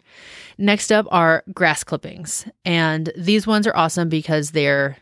Next 0.57 0.91
up 0.91 1.05
are 1.11 1.43
grass 1.53 1.83
clippings. 1.83 2.45
And 2.63 3.11
these 3.17 3.45
ones 3.45 3.67
are 3.67 3.75
awesome 3.75 4.09
because 4.09 4.51
they're 4.51 4.97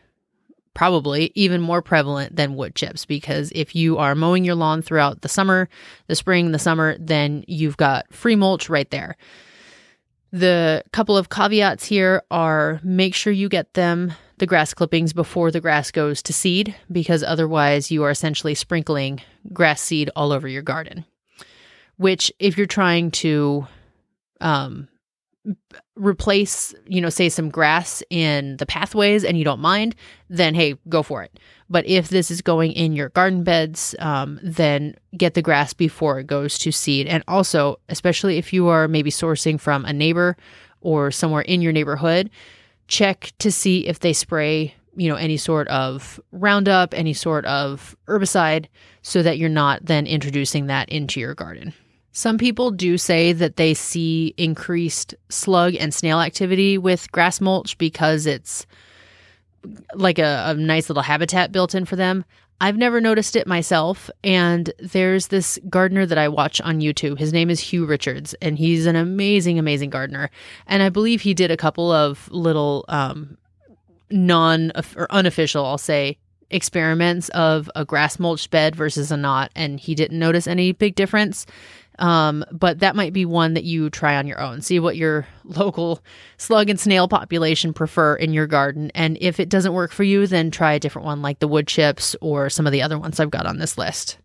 probably 0.74 1.30
even 1.34 1.60
more 1.60 1.82
prevalent 1.82 2.34
than 2.34 2.56
wood 2.56 2.74
chips 2.74 3.04
because 3.04 3.52
if 3.54 3.76
you 3.76 3.98
are 3.98 4.14
mowing 4.14 4.44
your 4.44 4.54
lawn 4.54 4.82
throughout 4.82 5.20
the 5.20 5.28
summer, 5.28 5.68
the 6.06 6.16
spring, 6.16 6.50
the 6.50 6.58
summer, 6.58 6.96
then 6.98 7.44
you've 7.46 7.76
got 7.76 8.12
free 8.12 8.36
mulch 8.36 8.68
right 8.68 8.90
there. 8.90 9.16
The 10.32 10.82
couple 10.92 11.16
of 11.16 11.28
caveats 11.28 11.84
here 11.84 12.22
are 12.30 12.80
make 12.82 13.14
sure 13.14 13.34
you 13.34 13.50
get 13.50 13.74
them 13.74 14.14
the 14.38 14.46
grass 14.46 14.72
clippings 14.72 15.12
before 15.12 15.50
the 15.50 15.60
grass 15.60 15.90
goes 15.90 16.22
to 16.22 16.32
seed 16.32 16.74
because 16.90 17.22
otherwise 17.22 17.90
you 17.90 18.02
are 18.02 18.10
essentially 18.10 18.54
sprinkling 18.54 19.20
grass 19.52 19.80
seed 19.82 20.10
all 20.16 20.32
over 20.32 20.48
your 20.48 20.62
garden. 20.62 21.04
Which, 22.02 22.32
if 22.38 22.58
you're 22.58 22.66
trying 22.66 23.12
to 23.12 23.66
um, 24.40 24.88
replace, 25.94 26.74
you 26.86 27.00
know, 27.00 27.10
say 27.10 27.28
some 27.28 27.48
grass 27.48 28.02
in 28.10 28.56
the 28.58 28.66
pathways 28.66 29.24
and 29.24 29.38
you 29.38 29.44
don't 29.44 29.60
mind, 29.60 29.94
then 30.28 30.54
hey, 30.54 30.76
go 30.88 31.02
for 31.02 31.22
it. 31.22 31.38
But 31.68 31.86
if 31.86 32.08
this 32.08 32.30
is 32.30 32.42
going 32.42 32.72
in 32.72 32.92
your 32.92 33.10
garden 33.10 33.44
beds, 33.44 33.94
um, 33.98 34.40
then 34.42 34.96
get 35.16 35.34
the 35.34 35.42
grass 35.42 35.72
before 35.72 36.18
it 36.18 36.26
goes 36.26 36.58
to 36.58 36.72
seed. 36.72 37.06
And 37.06 37.24
also, 37.28 37.78
especially 37.88 38.36
if 38.36 38.52
you 38.52 38.68
are 38.68 38.88
maybe 38.88 39.10
sourcing 39.10 39.60
from 39.60 39.84
a 39.84 39.92
neighbor 39.92 40.36
or 40.80 41.10
somewhere 41.10 41.42
in 41.42 41.62
your 41.62 41.72
neighborhood, 41.72 42.30
check 42.88 43.32
to 43.38 43.50
see 43.50 43.86
if 43.86 44.00
they 44.00 44.12
spray, 44.12 44.74
you 44.96 45.08
know, 45.08 45.16
any 45.16 45.36
sort 45.36 45.68
of 45.68 46.20
Roundup, 46.32 46.94
any 46.94 47.14
sort 47.14 47.44
of 47.46 47.96
herbicide, 48.06 48.66
so 49.02 49.22
that 49.22 49.38
you're 49.38 49.48
not 49.48 49.86
then 49.86 50.06
introducing 50.06 50.66
that 50.66 50.88
into 50.88 51.20
your 51.20 51.34
garden. 51.34 51.72
Some 52.12 52.36
people 52.36 52.70
do 52.70 52.98
say 52.98 53.32
that 53.32 53.56
they 53.56 53.72
see 53.72 54.34
increased 54.36 55.14
slug 55.30 55.74
and 55.74 55.94
snail 55.94 56.20
activity 56.20 56.76
with 56.76 57.10
grass 57.10 57.40
mulch 57.40 57.78
because 57.78 58.26
it's 58.26 58.66
like 59.94 60.18
a, 60.18 60.44
a, 60.48 60.54
nice 60.54 60.90
little 60.90 61.02
habitat 61.02 61.52
built 61.52 61.74
in 61.74 61.86
for 61.86 61.96
them. 61.96 62.24
I've 62.60 62.76
never 62.76 63.00
noticed 63.00 63.34
it 63.34 63.46
myself. 63.46 64.10
And 64.22 64.72
there's 64.78 65.28
this 65.28 65.58
gardener 65.70 66.04
that 66.04 66.18
I 66.18 66.28
watch 66.28 66.60
on 66.60 66.80
YouTube. 66.80 67.18
His 67.18 67.32
name 67.32 67.48
is 67.48 67.60
Huw 67.60 67.88
Richards, 67.88 68.34
and 68.42 68.58
he's 68.58 68.86
an 68.86 68.94
amazing, 68.94 69.58
amazing 69.58 69.90
gardener. 69.90 70.30
And 70.66 70.82
I 70.82 70.90
believe 70.90 71.22
he 71.22 71.34
did 71.34 71.50
a 71.50 71.56
couple 71.56 71.90
of 71.90 72.30
little 72.30 72.84
um, 72.88 73.38
non 74.10 74.70
or 74.96 75.10
unofficial, 75.10 75.64
I'll 75.64 75.78
say, 75.78 76.18
experiments 76.50 77.30
of 77.30 77.70
a 77.74 77.84
grass 77.84 78.18
mulch 78.18 78.50
bed 78.50 78.76
versus 78.76 79.10
a 79.10 79.16
not. 79.16 79.50
And 79.56 79.80
he 79.80 79.94
didn't 79.94 80.18
notice 80.18 80.46
any 80.46 80.72
big 80.72 80.94
difference. 80.94 81.46
Um, 82.02 82.44
but 82.50 82.80
that 82.80 82.96
might 82.96 83.12
be 83.12 83.24
one 83.24 83.54
that 83.54 83.62
you 83.62 83.88
try 83.88 84.16
on 84.16 84.26
your 84.26 84.40
own. 84.40 84.60
See 84.60 84.80
what 84.80 84.96
your 84.96 85.24
local 85.44 86.00
slug 86.36 86.68
and 86.68 86.78
snail 86.78 87.06
population 87.06 87.72
prefer 87.72 88.16
in 88.16 88.32
your 88.32 88.48
garden. 88.48 88.90
And 88.92 89.16
if 89.20 89.38
it 89.38 89.48
doesn't 89.48 89.72
work 89.72 89.92
for 89.92 90.02
you, 90.02 90.26
then 90.26 90.50
try 90.50 90.72
a 90.72 90.80
different 90.80 91.06
one 91.06 91.22
like 91.22 91.38
the 91.38 91.46
wood 91.46 91.68
chips 91.68 92.16
or 92.20 92.50
some 92.50 92.66
of 92.66 92.72
the 92.72 92.82
other 92.82 92.98
ones 92.98 93.20
I've 93.20 93.30
got 93.30 93.46
on 93.46 93.58
this 93.58 93.78
list. 93.78 94.18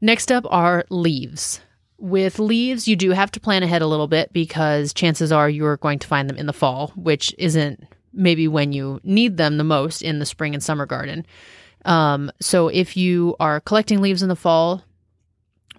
Next 0.00 0.32
up 0.32 0.44
are 0.50 0.84
leaves. 0.90 1.60
With 1.96 2.40
leaves, 2.40 2.88
you 2.88 2.96
do 2.96 3.10
have 3.10 3.30
to 3.32 3.40
plan 3.40 3.62
ahead 3.62 3.82
a 3.82 3.86
little 3.86 4.08
bit 4.08 4.32
because 4.32 4.92
chances 4.92 5.30
are 5.30 5.48
you're 5.48 5.76
going 5.76 6.00
to 6.00 6.08
find 6.08 6.28
them 6.28 6.38
in 6.38 6.46
the 6.46 6.52
fall, 6.52 6.92
which 6.96 7.32
isn't 7.38 7.86
maybe 8.12 8.48
when 8.48 8.72
you 8.72 8.98
need 9.04 9.36
them 9.36 9.58
the 9.58 9.64
most 9.64 10.02
in 10.02 10.18
the 10.18 10.26
spring 10.26 10.54
and 10.54 10.62
summer 10.62 10.86
garden. 10.86 11.24
Um, 11.84 12.32
so 12.40 12.66
if 12.66 12.96
you 12.96 13.36
are 13.38 13.60
collecting 13.60 14.00
leaves 14.00 14.22
in 14.22 14.28
the 14.28 14.34
fall, 14.34 14.82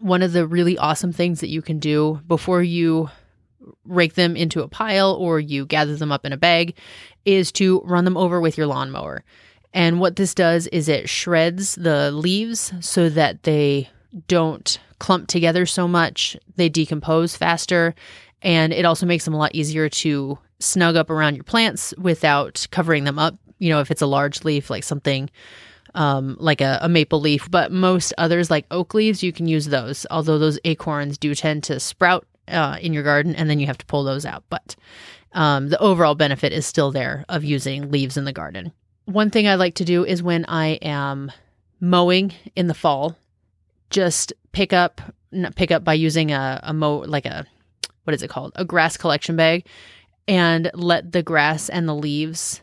one 0.02 0.22
of 0.22 0.34
the 0.34 0.48
really 0.48 0.78
awesome 0.78 1.14
things 1.14 1.40
that 1.40 1.50
you 1.50 1.62
can 1.62 1.80
do 1.80 2.20
before 2.28 2.64
you 2.64 3.10
rake 3.86 4.16
them 4.16 4.36
into 4.36 4.64
a 4.64 4.68
pile 4.68 5.14
or 5.14 5.40
you 5.40 5.66
gather 5.66 5.96
them 5.96 6.12
up 6.12 6.26
in 6.26 6.34
a 6.34 6.38
bag 6.38 6.76
is 7.26 7.52
to 7.52 7.82
run 7.86 8.06
them 8.06 8.18
over 8.18 8.42
with 8.42 8.58
your 8.58 8.68
lawnmower. 8.68 9.24
And 9.74 10.00
what 10.00 10.16
this 10.16 10.34
does 10.34 10.68
is 10.68 10.90
it 10.90 11.08
shreds 11.08 11.76
the 11.76 12.12
leaves 12.12 12.74
so 12.82 13.10
that 13.10 13.44
they 13.44 13.90
don't 14.28 14.80
clump 15.00 15.28
together 15.28 15.66
so 15.66 15.88
much, 15.88 16.36
they 16.58 16.68
decompose 16.68 17.36
faster, 17.36 17.96
and 18.42 18.74
it 18.74 18.86
also 18.86 19.06
makes 19.06 19.24
them 19.24 19.34
a 19.34 19.38
lot 19.38 19.56
easier 19.56 19.88
to 19.88 20.38
snug 20.60 20.96
up 20.96 21.10
around 21.10 21.36
your 21.36 21.44
plants 21.44 21.94
without 21.98 22.68
covering 22.72 23.04
them 23.04 23.18
up. 23.18 23.36
You 23.60 23.70
know, 23.70 23.80
if 23.80 23.92
it's 23.92 24.02
a 24.02 24.08
large 24.08 24.44
leaf, 24.44 24.70
like 24.70 24.84
something 24.84 25.30
um, 25.96 26.38
like 26.40 26.62
a, 26.62 26.80
a, 26.82 26.90
maple 26.90 27.20
leaf, 27.20 27.50
but 27.50 27.72
most 27.72 28.14
others, 28.18 28.50
like 28.50 28.66
oak 28.72 28.94
leaves, 28.94 29.24
you 29.24 29.34
can 29.34 29.48
use 29.48 29.66
those. 29.66 30.06
Although 30.10 30.38
those 30.38 30.60
acorns 30.64 31.18
do 31.18 31.36
tend 31.36 31.64
to 31.66 31.80
sprout 31.80 32.26
uh, 32.48 32.78
in 32.82 32.94
your 32.94 33.04
garden, 33.04 33.36
and 33.36 33.50
then 33.50 33.60
you 33.60 33.68
have 33.68 33.78
to 33.78 33.86
pull 33.86 34.04
those 34.04 34.26
out. 34.26 34.44
But 34.50 34.76
um, 35.34 35.70
the 35.70 35.80
overall 35.80 36.16
benefit 36.16 36.54
is 36.54 36.66
still 36.66 36.92
there 36.92 37.26
of 37.30 37.44
using 37.44 37.92
leaves 37.92 38.18
in 38.18 38.26
the 38.26 38.34
garden. 38.34 38.72
One 39.06 39.30
thing 39.30 39.48
I 39.48 39.56
like 39.56 39.76
to 39.76 39.86
do 39.86 40.06
is 40.06 40.24
when 40.24 40.46
I 40.46 40.80
am 40.82 41.32
mowing 41.80 42.34
in 42.56 42.68
the 42.68 42.74
fall, 42.74 43.18
just 43.90 44.32
pick 44.52 44.74
up, 44.74 45.02
pick 45.56 45.72
up 45.72 45.84
by 45.84 45.94
using 45.94 46.32
a, 46.32 46.60
a 46.64 46.74
mow, 46.74 47.00
like 47.00 47.26
a, 47.26 47.46
what 48.04 48.14
is 48.14 48.24
it 48.24 48.30
called? 48.30 48.54
A 48.56 48.64
grass 48.64 48.98
collection 48.98 49.36
bag, 49.36 49.66
and 50.28 50.72
let 50.74 51.12
the 51.12 51.24
grass 51.24 51.68
and 51.70 51.90
the 51.90 51.96
leaves 51.96 52.62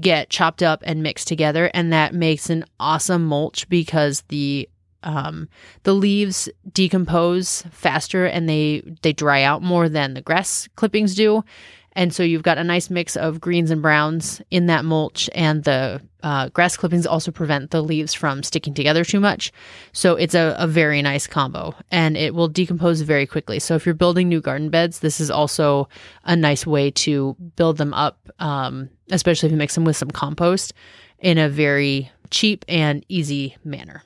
get 0.00 0.30
chopped 0.30 0.62
up 0.62 0.82
and 0.84 1.02
mixed 1.02 1.28
together 1.28 1.70
and 1.72 1.92
that 1.92 2.14
makes 2.14 2.50
an 2.50 2.64
awesome 2.80 3.24
mulch 3.24 3.68
because 3.68 4.22
the 4.28 4.68
um, 5.02 5.48
the 5.84 5.94
leaves 5.94 6.48
decompose 6.72 7.62
faster 7.70 8.26
and 8.26 8.48
they 8.48 8.82
they 9.02 9.12
dry 9.12 9.42
out 9.42 9.62
more 9.62 9.88
than 9.88 10.14
the 10.14 10.20
grass 10.20 10.68
clippings 10.74 11.14
do 11.14 11.44
and 11.96 12.14
so 12.14 12.22
you've 12.22 12.42
got 12.42 12.58
a 12.58 12.64
nice 12.64 12.90
mix 12.90 13.16
of 13.16 13.40
greens 13.40 13.70
and 13.70 13.80
browns 13.80 14.42
in 14.50 14.66
that 14.66 14.84
mulch, 14.84 15.30
and 15.34 15.64
the 15.64 16.00
uh, 16.22 16.50
grass 16.50 16.76
clippings 16.76 17.06
also 17.06 17.30
prevent 17.30 17.70
the 17.70 17.82
leaves 17.82 18.12
from 18.12 18.42
sticking 18.42 18.74
together 18.74 19.02
too 19.02 19.18
much. 19.18 19.50
So 19.92 20.14
it's 20.14 20.34
a, 20.34 20.54
a, 20.58 20.66
very 20.66 21.00
nice 21.00 21.26
combo, 21.26 21.74
and 21.90 22.16
it 22.16 22.34
will 22.34 22.48
decompose 22.48 23.00
very 23.00 23.26
quickly. 23.26 23.58
So 23.58 23.76
if 23.76 23.86
you're 23.86 23.94
building 23.94 24.28
new 24.28 24.42
garden 24.42 24.68
beds, 24.68 25.00
this 25.00 25.20
is 25.20 25.30
also 25.30 25.88
a 26.24 26.36
nice 26.36 26.66
way 26.66 26.90
to 26.90 27.34
build 27.56 27.78
them 27.78 27.94
up, 27.94 28.28
um, 28.40 28.90
especially 29.10 29.46
if 29.46 29.52
you 29.52 29.58
mix 29.58 29.74
them 29.74 29.84
with 29.84 29.96
some 29.96 30.10
compost 30.10 30.74
in 31.18 31.38
a 31.38 31.48
very 31.48 32.10
cheap 32.30 32.64
and 32.68 33.06
easy 33.08 33.56
manner. 33.64 34.02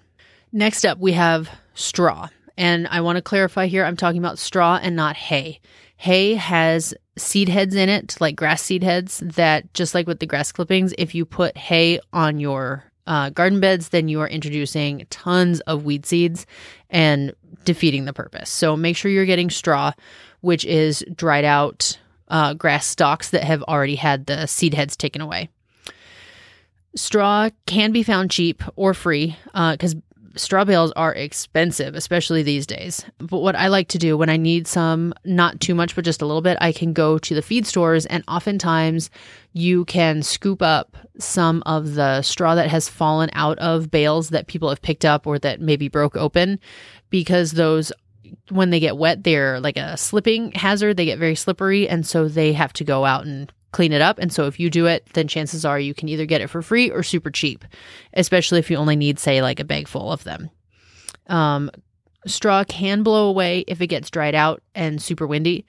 Next 0.52 0.85
up, 0.85 0.99
we 0.99 1.12
have 1.12 1.50
straw. 1.75 2.28
And 2.61 2.87
I 2.88 3.00
want 3.00 3.17
to 3.17 3.23
clarify 3.23 3.69
here 3.69 3.87
I'm 3.87 3.97
talking 3.97 4.19
about 4.19 4.38
straw 4.38 4.79
and 4.83 4.95
not 4.95 5.17
hay. 5.17 5.61
Hay 5.97 6.35
has 6.35 6.93
seed 7.17 7.49
heads 7.49 7.75
in 7.75 7.88
it, 7.88 8.21
like 8.21 8.37
grass 8.37 8.61
seed 8.61 8.83
heads, 8.83 9.21
that 9.21 9.73
just 9.73 9.95
like 9.95 10.07
with 10.07 10.19
the 10.19 10.26
grass 10.26 10.52
clippings, 10.52 10.93
if 10.99 11.14
you 11.14 11.25
put 11.25 11.57
hay 11.57 12.00
on 12.12 12.38
your 12.38 12.85
uh, 13.07 13.31
garden 13.31 13.61
beds, 13.61 13.88
then 13.88 14.09
you 14.09 14.21
are 14.21 14.29
introducing 14.29 15.07
tons 15.09 15.61
of 15.61 15.85
weed 15.87 16.05
seeds 16.05 16.45
and 16.90 17.33
defeating 17.64 18.05
the 18.05 18.12
purpose. 18.12 18.50
So 18.50 18.76
make 18.76 18.95
sure 18.95 19.11
you're 19.11 19.25
getting 19.25 19.49
straw, 19.49 19.93
which 20.43 20.67
is 20.67 21.02
dried 21.14 21.47
out 21.47 21.99
uh, 22.29 22.52
grass 22.52 22.87
stalks 22.87 23.31
that 23.31 23.43
have 23.43 23.62
already 23.62 23.97
had 23.97 24.26
the 24.26 24.47
seed 24.47 24.75
heads 24.75 24.99
taken 24.99 25.23
away. 25.23 25.49
Straw 26.95 27.49
can 27.64 27.90
be 27.90 28.02
found 28.02 28.31
cheap 28.31 28.62
or 28.76 28.93
free 28.93 29.35
because 29.47 29.95
uh, 29.95 30.00
straw 30.40 30.64
bales 30.64 30.92
are 30.92 31.14
expensive, 31.14 31.94
especially 31.94 32.42
these 32.42 32.66
days. 32.66 33.04
But 33.18 33.38
what 33.38 33.56
I 33.56 33.68
like 33.68 33.88
to 33.88 33.99
do 33.99 34.16
when 34.16 34.30
I 34.30 34.37
need 34.37 34.66
some, 34.66 35.14
not 35.25 35.61
too 35.61 35.75
much, 35.75 35.94
but 35.94 36.04
just 36.04 36.23
a 36.23 36.26
little 36.26 36.42
bit, 36.42 36.59
I 36.61 36.73
can 36.73 36.92
go 36.92 37.18
to 37.18 37.35
the 37.35 37.42
feed 37.42 37.66
stores 37.66 38.06
and 38.06 38.25
oftentimes 38.26 39.11
you 39.52 39.85
can 39.85 40.23
scoop 40.23 40.62
up 40.62 40.97
some 41.18 41.62
of 41.66 41.94
the 41.94 42.23
straw 42.23 42.54
that 42.54 42.70
has 42.70 42.88
fallen 42.88 43.30
out 43.32 43.59
of 43.59 43.90
bales 43.90 44.30
that 44.30 44.47
people 44.47 44.68
have 44.68 44.82
picked 44.82 45.04
up 45.04 45.26
or 45.26 45.38
that 45.38 45.61
maybe 45.61 45.88
broke 45.88 46.16
open 46.16 46.59
because 47.11 47.52
those 47.52 47.92
when 48.49 48.70
they 48.70 48.78
get 48.78 48.97
wet 48.97 49.25
they're 49.25 49.59
like 49.59 49.76
a 49.76 49.97
slipping 49.97 50.52
hazard 50.52 50.97
they 50.97 51.04
get 51.04 51.18
very 51.18 51.35
slippery 51.35 51.88
and 51.88 52.06
so 52.06 52.28
they 52.28 52.52
have 52.52 52.73
to 52.73 52.85
go 52.85 53.04
out 53.04 53.25
and 53.25 53.52
clean 53.72 53.92
it 53.92 54.00
up. 54.00 54.18
And 54.18 54.32
so 54.32 54.46
if 54.46 54.58
you 54.58 54.70
do 54.70 54.86
it, 54.86 55.06
then 55.14 55.28
chances 55.28 55.64
are 55.64 55.78
you 55.78 55.94
can 55.94 56.08
either 56.08 56.26
get 56.26 56.40
it 56.40 56.48
for 56.48 56.62
free 56.62 56.90
or 56.90 57.02
super 57.02 57.30
cheap, 57.30 57.64
especially 58.14 58.58
if 58.58 58.70
you 58.70 58.76
only 58.76 58.96
need, 58.96 59.18
say, 59.18 59.42
like 59.42 59.60
a 59.60 59.64
bag 59.64 59.88
full 59.88 60.12
of 60.12 60.24
them. 60.24 60.50
Um, 61.28 61.70
straw 62.26 62.64
can 62.64 63.02
blow 63.02 63.28
away 63.28 63.64
if 63.66 63.80
it 63.80 63.86
gets 63.86 64.10
dried 64.10 64.34
out 64.34 64.62
and 64.74 65.00
super 65.00 65.26
windy. 65.26 65.66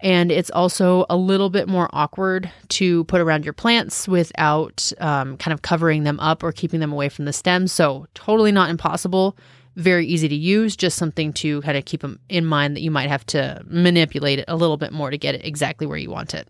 And 0.00 0.30
it's 0.30 0.50
also 0.50 1.06
a 1.08 1.16
little 1.16 1.50
bit 1.50 1.68
more 1.68 1.88
awkward 1.92 2.50
to 2.70 3.04
put 3.04 3.20
around 3.20 3.44
your 3.44 3.54
plants 3.54 4.06
without 4.06 4.92
um, 4.98 5.36
kind 5.38 5.52
of 5.52 5.62
covering 5.62 6.04
them 6.04 6.20
up 6.20 6.42
or 6.42 6.52
keeping 6.52 6.80
them 6.80 6.92
away 6.92 7.08
from 7.08 7.24
the 7.24 7.32
stems. 7.32 7.72
So, 7.72 8.06
totally 8.12 8.52
not 8.52 8.70
impossible. 8.70 9.36
Very 9.76 10.06
easy 10.06 10.28
to 10.28 10.34
use, 10.34 10.76
just 10.76 10.98
something 10.98 11.32
to 11.34 11.62
kind 11.62 11.78
of 11.78 11.84
keep 11.84 12.04
in 12.28 12.44
mind 12.44 12.76
that 12.76 12.82
you 12.82 12.90
might 12.90 13.08
have 13.08 13.24
to 13.26 13.62
manipulate 13.66 14.40
it 14.40 14.44
a 14.46 14.56
little 14.56 14.76
bit 14.76 14.92
more 14.92 15.10
to 15.10 15.18
get 15.18 15.34
it 15.34 15.44
exactly 15.44 15.86
where 15.86 15.96
you 15.96 16.10
want 16.10 16.34
it. 16.34 16.48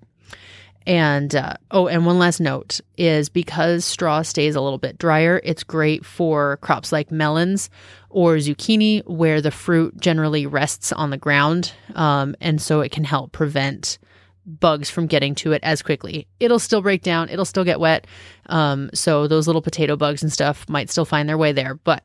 And 0.86 1.34
uh, 1.34 1.54
oh, 1.70 1.86
and 1.86 2.04
one 2.04 2.18
last 2.18 2.40
note 2.40 2.80
is 2.98 3.28
because 3.28 3.84
straw 3.84 4.22
stays 4.22 4.54
a 4.54 4.60
little 4.60 4.78
bit 4.78 4.98
drier, 4.98 5.40
it's 5.42 5.64
great 5.64 6.04
for 6.04 6.58
crops 6.58 6.92
like 6.92 7.10
melons 7.10 7.70
or 8.10 8.36
zucchini, 8.36 9.02
where 9.06 9.40
the 9.40 9.50
fruit 9.50 9.98
generally 9.98 10.46
rests 10.46 10.92
on 10.92 11.10
the 11.10 11.16
ground. 11.16 11.72
Um, 11.94 12.36
and 12.40 12.60
so 12.60 12.80
it 12.80 12.92
can 12.92 13.04
help 13.04 13.32
prevent 13.32 13.98
bugs 14.46 14.90
from 14.90 15.06
getting 15.06 15.34
to 15.36 15.52
it 15.52 15.60
as 15.64 15.82
quickly. 15.82 16.26
It'll 16.38 16.58
still 16.58 16.82
break 16.82 17.02
down, 17.02 17.30
it'll 17.30 17.46
still 17.46 17.64
get 17.64 17.80
wet. 17.80 18.06
Um, 18.46 18.90
so 18.92 19.26
those 19.26 19.46
little 19.46 19.62
potato 19.62 19.96
bugs 19.96 20.22
and 20.22 20.30
stuff 20.30 20.68
might 20.68 20.90
still 20.90 21.06
find 21.06 21.28
their 21.28 21.38
way 21.38 21.52
there, 21.52 21.76
but 21.76 22.04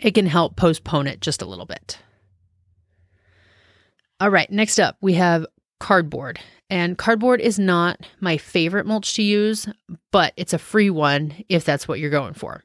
it 0.00 0.12
can 0.12 0.26
help 0.26 0.56
postpone 0.56 1.06
it 1.06 1.20
just 1.20 1.42
a 1.42 1.46
little 1.46 1.66
bit. 1.66 1.98
All 4.20 4.30
right, 4.30 4.50
next 4.50 4.78
up, 4.78 4.96
we 5.00 5.14
have 5.14 5.44
cardboard. 5.84 6.40
And 6.70 6.96
cardboard 6.96 7.42
is 7.42 7.58
not 7.58 8.00
my 8.18 8.38
favorite 8.38 8.86
mulch 8.86 9.12
to 9.16 9.22
use, 9.22 9.68
but 10.12 10.32
it's 10.38 10.54
a 10.54 10.58
free 10.58 10.88
one 10.88 11.44
if 11.50 11.66
that's 11.66 11.86
what 11.86 12.00
you're 12.00 12.08
going 12.08 12.32
for. 12.32 12.64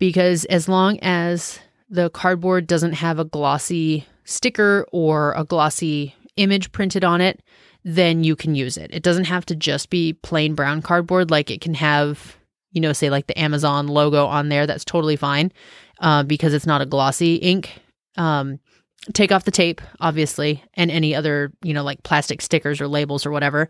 Because 0.00 0.46
as 0.46 0.68
long 0.68 0.98
as 1.00 1.60
the 1.88 2.10
cardboard 2.10 2.66
doesn't 2.66 2.94
have 2.94 3.20
a 3.20 3.24
glossy 3.24 4.04
sticker 4.24 4.84
or 4.90 5.32
a 5.36 5.44
glossy 5.44 6.16
image 6.38 6.72
printed 6.72 7.04
on 7.04 7.20
it, 7.20 7.40
then 7.84 8.24
you 8.24 8.34
can 8.34 8.56
use 8.56 8.76
it. 8.76 8.90
It 8.92 9.04
doesn't 9.04 9.26
have 9.26 9.46
to 9.46 9.54
just 9.54 9.88
be 9.88 10.14
plain 10.14 10.56
brown 10.56 10.82
cardboard, 10.82 11.30
like 11.30 11.52
it 11.52 11.60
can 11.60 11.74
have, 11.74 12.36
you 12.72 12.80
know, 12.80 12.92
say 12.92 13.10
like 13.10 13.28
the 13.28 13.38
Amazon 13.38 13.86
logo 13.86 14.26
on 14.26 14.48
there. 14.48 14.66
That's 14.66 14.84
totally 14.84 15.14
fine 15.14 15.52
uh, 16.00 16.24
because 16.24 16.52
it's 16.52 16.66
not 16.66 16.82
a 16.82 16.86
glossy 16.86 17.36
ink. 17.36 17.80
Um, 18.16 18.58
take 19.12 19.32
off 19.32 19.44
the 19.44 19.50
tape, 19.50 19.80
obviously, 20.00 20.62
and 20.74 20.90
any 20.90 21.14
other, 21.14 21.52
you 21.62 21.72
know, 21.74 21.82
like 21.82 22.02
plastic 22.02 22.42
stickers 22.42 22.80
or 22.80 22.88
labels 22.88 23.24
or 23.24 23.30
whatever. 23.30 23.68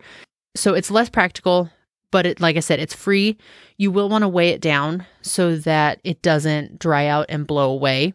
So 0.55 0.73
it's 0.73 0.91
less 0.91 1.09
practical, 1.09 1.69
but 2.11 2.25
it, 2.25 2.41
like 2.41 2.57
I 2.57 2.59
said, 2.59 2.79
it's 2.79 2.93
free. 2.93 3.37
You 3.77 3.91
will 3.91 4.09
want 4.09 4.23
to 4.23 4.27
weigh 4.27 4.49
it 4.49 4.61
down 4.61 5.05
so 5.21 5.55
that 5.57 5.99
it 6.03 6.21
doesn't 6.21 6.79
dry 6.79 7.07
out 7.07 7.27
and 7.29 7.47
blow 7.47 7.71
away. 7.71 8.13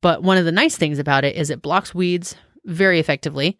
But 0.00 0.22
one 0.22 0.36
of 0.36 0.44
the 0.44 0.52
nice 0.52 0.76
things 0.76 0.98
about 0.98 1.24
it 1.24 1.36
is 1.36 1.50
it 1.50 1.62
blocks 1.62 1.94
weeds 1.94 2.34
very 2.64 2.98
effectively 2.98 3.56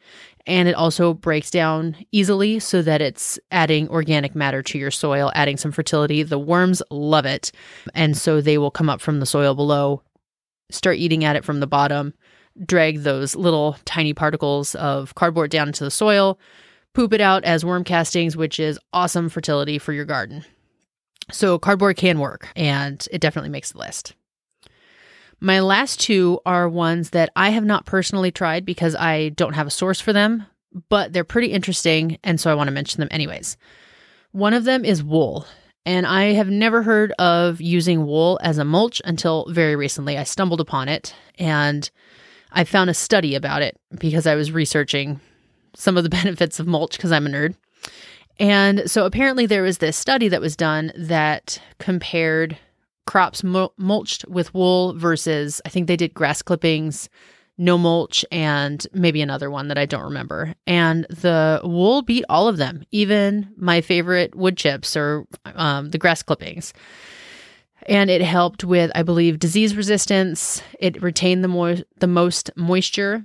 and 0.48 0.66
it 0.66 0.74
also 0.74 1.12
breaks 1.12 1.50
down 1.50 1.94
easily 2.10 2.58
so 2.58 2.80
that 2.80 3.02
it's 3.02 3.38
adding 3.50 3.86
organic 3.90 4.34
matter 4.34 4.62
to 4.62 4.78
your 4.78 4.90
soil, 4.90 5.30
adding 5.34 5.58
some 5.58 5.72
fertility. 5.72 6.22
The 6.22 6.38
worms 6.38 6.82
love 6.90 7.26
it. 7.26 7.52
And 7.94 8.16
so 8.16 8.40
they 8.40 8.56
will 8.56 8.70
come 8.70 8.88
up 8.88 9.02
from 9.02 9.20
the 9.20 9.26
soil 9.26 9.54
below, 9.54 10.02
start 10.70 10.96
eating 10.96 11.22
at 11.22 11.36
it 11.36 11.44
from 11.44 11.60
the 11.60 11.66
bottom, 11.66 12.14
drag 12.64 13.02
those 13.02 13.34
little 13.34 13.76
tiny 13.84 14.12
particles 14.14 14.74
of 14.74 15.14
cardboard 15.14 15.50
down 15.50 15.68
into 15.68 15.84
the 15.84 15.90
soil, 15.90 16.38
poop 16.94 17.12
it 17.12 17.20
out 17.20 17.44
as 17.44 17.64
worm 17.64 17.84
castings, 17.84 18.36
which 18.36 18.58
is 18.58 18.78
awesome 18.92 19.28
fertility 19.28 19.78
for 19.78 19.92
your 19.92 20.04
garden. 20.04 20.44
So, 21.30 21.58
cardboard 21.58 21.96
can 21.96 22.18
work, 22.18 22.48
and 22.56 23.06
it 23.12 23.20
definitely 23.20 23.50
makes 23.50 23.72
the 23.72 23.78
list. 23.78 24.14
My 25.40 25.60
last 25.60 26.00
two 26.00 26.40
are 26.46 26.68
ones 26.68 27.10
that 27.10 27.30
I 27.36 27.50
have 27.50 27.64
not 27.64 27.86
personally 27.86 28.32
tried 28.32 28.64
because 28.64 28.96
I 28.96 29.28
don't 29.30 29.52
have 29.52 29.66
a 29.66 29.70
source 29.70 30.00
for 30.00 30.12
them, 30.12 30.46
but 30.88 31.12
they're 31.12 31.24
pretty 31.24 31.48
interesting, 31.48 32.18
and 32.24 32.40
so 32.40 32.50
I 32.50 32.54
want 32.54 32.68
to 32.68 32.74
mention 32.74 33.00
them 33.00 33.08
anyways. 33.10 33.56
One 34.32 34.54
of 34.54 34.64
them 34.64 34.84
is 34.84 35.02
wool, 35.02 35.46
and 35.86 36.06
I 36.06 36.32
have 36.32 36.48
never 36.48 36.82
heard 36.82 37.12
of 37.12 37.60
using 37.60 38.04
wool 38.04 38.40
as 38.42 38.58
a 38.58 38.64
mulch 38.64 39.00
until 39.04 39.46
very 39.50 39.76
recently. 39.76 40.18
I 40.18 40.24
stumbled 40.24 40.60
upon 40.60 40.88
it, 40.88 41.14
and 41.38 41.88
I 42.52 42.64
found 42.64 42.90
a 42.90 42.94
study 42.94 43.34
about 43.34 43.62
it 43.62 43.76
because 43.98 44.26
I 44.26 44.34
was 44.34 44.52
researching 44.52 45.20
some 45.74 45.96
of 45.96 46.04
the 46.04 46.10
benefits 46.20 46.60
of 46.60 46.66
mulch 46.66 46.96
because 46.96 47.12
I'm 47.12 47.26
a 47.26 47.30
nerd. 47.30 47.54
And 48.40 48.88
so 48.90 49.04
apparently 49.04 49.46
there 49.46 49.62
was 49.62 49.78
this 49.78 49.96
study 49.96 50.28
that 50.28 50.40
was 50.40 50.56
done 50.56 50.92
that 50.96 51.60
compared 51.78 52.56
crops 53.06 53.42
mul- 53.42 53.74
mulched 53.76 54.26
with 54.28 54.54
wool 54.54 54.94
versus 54.94 55.60
I 55.64 55.70
think 55.70 55.86
they 55.86 55.96
did 55.96 56.14
grass 56.14 56.42
clippings, 56.42 57.08
no 57.56 57.76
mulch, 57.76 58.24
and 58.30 58.86
maybe 58.92 59.20
another 59.22 59.50
one 59.50 59.68
that 59.68 59.78
I 59.78 59.86
don't 59.86 60.04
remember. 60.04 60.54
And 60.66 61.04
the 61.06 61.60
wool 61.64 62.02
beat 62.02 62.24
all 62.28 62.46
of 62.46 62.58
them, 62.58 62.84
even 62.92 63.48
my 63.56 63.80
favorite 63.80 64.36
wood 64.36 64.56
chips 64.56 64.96
or 64.96 65.26
um, 65.44 65.90
the 65.90 65.98
grass 65.98 66.22
clippings 66.22 66.72
and 67.88 68.10
it 68.10 68.20
helped 68.20 68.62
with, 68.64 68.92
I 68.94 69.02
believe, 69.02 69.38
disease 69.38 69.74
resistance. 69.74 70.62
It 70.78 71.02
retained 71.02 71.42
the 71.42 71.48
mo- 71.48 71.82
the 71.98 72.06
most 72.06 72.50
moisture, 72.54 73.24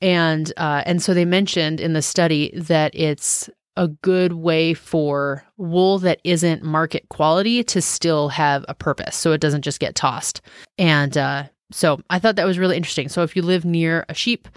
and 0.00 0.52
uh, 0.56 0.82
and 0.86 1.02
so 1.02 1.14
they 1.14 1.26
mentioned 1.26 1.80
in 1.80 1.92
the 1.92 2.02
study 2.02 2.50
that 2.56 2.94
it's 2.94 3.48
a 3.76 3.88
good 3.88 4.32
way 4.32 4.74
for 4.74 5.44
wool 5.56 5.98
that 6.00 6.20
isn't 6.24 6.62
market 6.62 7.08
quality 7.08 7.62
to 7.64 7.80
still 7.80 8.28
have 8.30 8.64
a 8.68 8.74
purpose, 8.74 9.16
so 9.16 9.32
it 9.32 9.40
doesn't 9.40 9.62
just 9.62 9.80
get 9.80 9.94
tossed. 9.94 10.40
And 10.78 11.16
uh, 11.16 11.44
so 11.70 12.00
I 12.10 12.18
thought 12.18 12.36
that 12.36 12.46
was 12.46 12.58
really 12.58 12.76
interesting. 12.76 13.08
So 13.08 13.22
if 13.22 13.36
you 13.36 13.42
live 13.42 13.64
near 13.64 14.04
a 14.08 14.14
sheep 14.14 14.48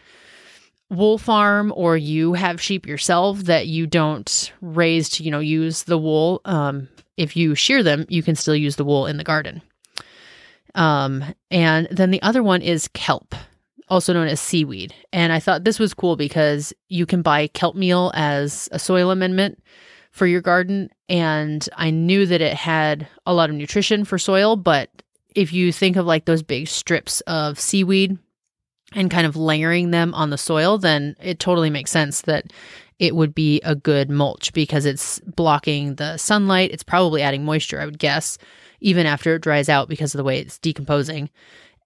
wool 0.89 1.17
farm 1.17 1.73
or 1.75 1.97
you 1.97 2.33
have 2.33 2.61
sheep 2.61 2.85
yourself 2.85 3.39
that 3.39 3.67
you 3.67 3.87
don't 3.87 4.53
raise 4.61 5.09
to 5.09 5.23
you 5.23 5.31
know 5.31 5.39
use 5.39 5.83
the 5.83 5.97
wool 5.97 6.39
um, 6.45 6.87
if 7.17 7.35
you 7.35 7.55
shear 7.55 7.83
them, 7.83 8.05
you 8.09 8.23
can 8.23 8.35
still 8.35 8.55
use 8.55 8.75
the 8.75 8.85
wool 8.85 9.05
in 9.05 9.17
the 9.17 9.23
garden. 9.23 9.61
Um, 10.75 11.23
and 11.51 11.87
then 11.91 12.11
the 12.11 12.21
other 12.21 12.41
one 12.41 12.61
is 12.61 12.87
kelp, 12.89 13.35
also 13.89 14.13
known 14.13 14.27
as 14.27 14.39
seaweed. 14.39 14.93
And 15.11 15.31
I 15.31 15.39
thought 15.39 15.63
this 15.63 15.79
was 15.79 15.93
cool 15.93 16.15
because 16.15 16.73
you 16.89 17.05
can 17.05 17.21
buy 17.21 17.47
kelp 17.47 17.75
meal 17.75 18.11
as 18.15 18.69
a 18.71 18.79
soil 18.79 19.11
amendment 19.11 19.61
for 20.11 20.25
your 20.25 20.41
garden. 20.41 20.89
And 21.09 21.67
I 21.75 21.91
knew 21.91 22.25
that 22.25 22.41
it 22.41 22.53
had 22.53 23.07
a 23.25 23.33
lot 23.33 23.49
of 23.49 23.55
nutrition 23.55 24.05
for 24.05 24.17
soil, 24.17 24.55
but 24.55 24.89
if 25.35 25.51
you 25.53 25.71
think 25.71 25.95
of 25.95 26.05
like 26.05 26.25
those 26.25 26.43
big 26.43 26.67
strips 26.67 27.21
of 27.21 27.59
seaweed 27.59 28.17
and 28.93 29.09
kind 29.09 29.25
of 29.25 29.35
layering 29.35 29.91
them 29.91 30.13
on 30.13 30.29
the 30.29 30.37
soil, 30.37 30.77
then 30.77 31.15
it 31.19 31.39
totally 31.39 31.69
makes 31.69 31.91
sense 31.91 32.21
that 32.21 32.53
it 33.03 33.17
would 33.17 33.35
be 33.35 33.59
a 33.65 33.75
good 33.75 34.09
mulch 34.09 34.53
because 34.53 34.85
it's 34.85 35.19
blocking 35.35 35.95
the 35.95 36.15
sunlight. 36.15 36.71
It's 36.71 36.83
probably 36.83 37.21
adding 37.21 37.43
moisture, 37.43 37.81
I 37.81 37.85
would 37.85 37.99
guess, 37.99 38.37
even 38.79 39.05
after 39.05 39.35
it 39.35 39.41
dries 39.41 39.67
out 39.67 39.89
because 39.89 40.13
of 40.13 40.19
the 40.19 40.23
way 40.23 40.39
it's 40.39 40.57
decomposing. 40.57 41.29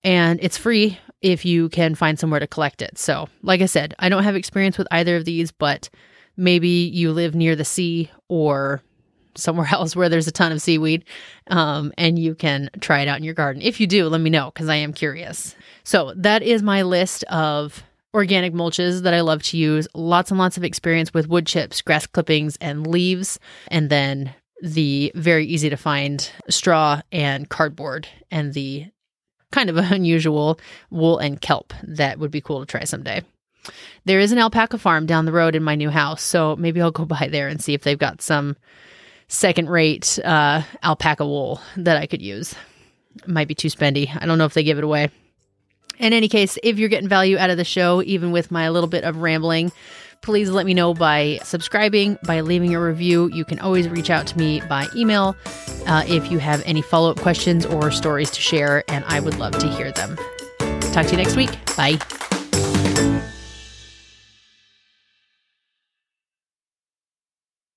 And 0.04 0.40
it's 0.44 0.60
free 0.60 1.00
if 1.24 1.44
you 1.44 1.70
can 1.70 1.96
find 1.96 2.20
somewhere 2.20 2.40
to 2.40 2.46
collect 2.46 2.84
it. 2.84 3.00
So, 3.00 3.30
like 3.42 3.62
I 3.62 3.66
said, 3.66 3.96
I 3.98 4.10
don't 4.10 4.26
have 4.26 4.36
experience 4.36 4.78
with 4.78 4.88
either 4.92 5.16
of 5.16 5.26
these, 5.26 5.52
but 5.52 5.90
maybe 6.38 6.70
you 6.70 7.12
live 7.12 7.34
near 7.34 7.56
the 7.56 7.66
sea 7.66 8.12
or 8.28 8.84
somewhere 9.34 9.68
else 9.72 9.96
where 9.96 10.10
there's 10.10 10.28
a 10.28 10.32
ton 10.32 10.52
of 10.52 10.62
seaweed 10.62 11.04
um, 11.48 11.92
and 11.98 12.20
you 12.20 12.36
can 12.36 12.70
try 12.80 13.00
it 13.00 13.08
out 13.08 13.18
in 13.18 13.24
your 13.24 13.34
garden. 13.34 13.64
If 13.64 13.80
you 13.80 13.88
do, 13.88 14.08
let 14.08 14.22
me 14.22 14.30
know 14.30 14.52
because 14.54 14.70
I 14.70 14.76
am 14.76 14.94
curious. 14.94 15.56
So, 15.84 16.14
that 16.16 16.44
is 16.44 16.62
my 16.62 16.84
list 16.84 17.24
of 17.24 17.82
organic 18.18 18.52
mulches 18.52 19.04
that 19.04 19.14
I 19.14 19.22
love 19.22 19.44
to 19.44 19.58
use. 19.58 19.88
Lots 19.94 20.32
and 20.32 20.40
lots 20.40 20.58
of 20.58 20.64
experience 20.64 21.14
with 21.14 21.30
wood 21.30 21.46
chips, 21.46 21.82
grass 21.82 22.08
clippings, 22.08 22.58
and 22.60 22.88
leaves. 22.88 23.40
And 23.68 23.90
then 23.90 24.34
the 24.62 25.12
very 25.14 25.46
easy 25.46 25.70
to 25.70 25.78
find 25.78 26.30
straw 26.50 27.02
and 27.12 27.48
cardboard 27.48 28.08
and 28.32 28.56
the 28.56 28.88
kind 29.52 29.70
of 29.70 29.78
unusual 29.92 30.60
wool 30.90 31.20
and 31.20 31.40
kelp 31.40 31.74
that 31.84 32.18
would 32.18 32.32
be 32.32 32.42
cool 32.42 32.60
to 32.60 32.66
try 32.66 32.84
someday. 32.84 33.22
There 34.06 34.20
is 34.20 34.32
an 34.32 34.40
alpaca 34.40 34.80
farm 34.80 35.06
down 35.06 35.26
the 35.26 35.32
road 35.32 35.56
in 35.56 35.62
my 35.62 35.76
new 35.76 35.92
house, 35.92 36.24
so 36.24 36.56
maybe 36.56 36.82
I'll 36.82 36.92
go 36.92 37.06
by 37.20 37.28
there 37.32 37.48
and 37.48 37.62
see 37.62 37.76
if 37.76 37.84
they've 37.84 38.00
got 38.00 38.22
some 38.22 38.58
second 39.28 39.70
rate 39.70 40.18
uh, 40.26 40.64
alpaca 40.82 41.26
wool 41.26 41.62
that 41.78 41.98
I 41.98 42.08
could 42.08 42.24
use. 42.24 42.56
Might 43.28 43.48
be 43.48 43.56
too 43.56 43.68
spendy. 43.68 44.10
I 44.20 44.26
don't 44.26 44.40
know 44.40 44.46
if 44.46 44.56
they 44.56 44.64
give 44.64 44.80
it 44.80 44.84
away. 44.84 45.12
In 46.00 46.14
any 46.14 46.28
case, 46.28 46.58
if 46.64 46.78
you're 46.78 46.90
getting 46.90 47.10
value 47.10 47.38
out 47.38 47.50
of 47.50 47.58
the 47.58 47.64
show, 47.64 48.02
even 48.04 48.32
with 48.32 48.52
my 48.52 48.70
little 48.70 48.90
bit 48.90 49.04
of 49.04 49.18
rambling, 49.18 49.72
please 50.22 50.50
let 50.50 50.66
me 50.66 50.74
know 50.74 50.94
by 50.94 51.40
subscribing, 51.44 52.18
by 52.24 52.42
leaving 52.42 52.76
a 52.76 52.82
review. 52.82 53.30
You 53.34 53.46
can 53.46 53.60
always 53.60 53.88
reach 53.90 54.10
out 54.10 54.28
to 54.28 54.38
me 54.38 54.62
by 54.70 54.88
email 54.96 55.36
uh, 55.88 56.04
if 56.08 56.32
you 56.32 56.40
have 56.40 56.62
any 56.66 56.82
follow 56.82 57.12
up 57.12 57.20
questions 57.20 57.66
or 57.66 57.92
stories 57.92 58.30
to 58.32 58.42
share, 58.42 58.84
and 58.88 59.06
I 59.06 59.20
would 59.20 59.38
love 59.38 59.58
to 59.60 59.68
hear 59.70 59.92
them. 59.92 60.18
Talk 60.92 61.06
to 61.08 61.12
you 61.12 61.18
next 61.18 61.36
week. 61.36 61.52
Bye. 61.76 61.98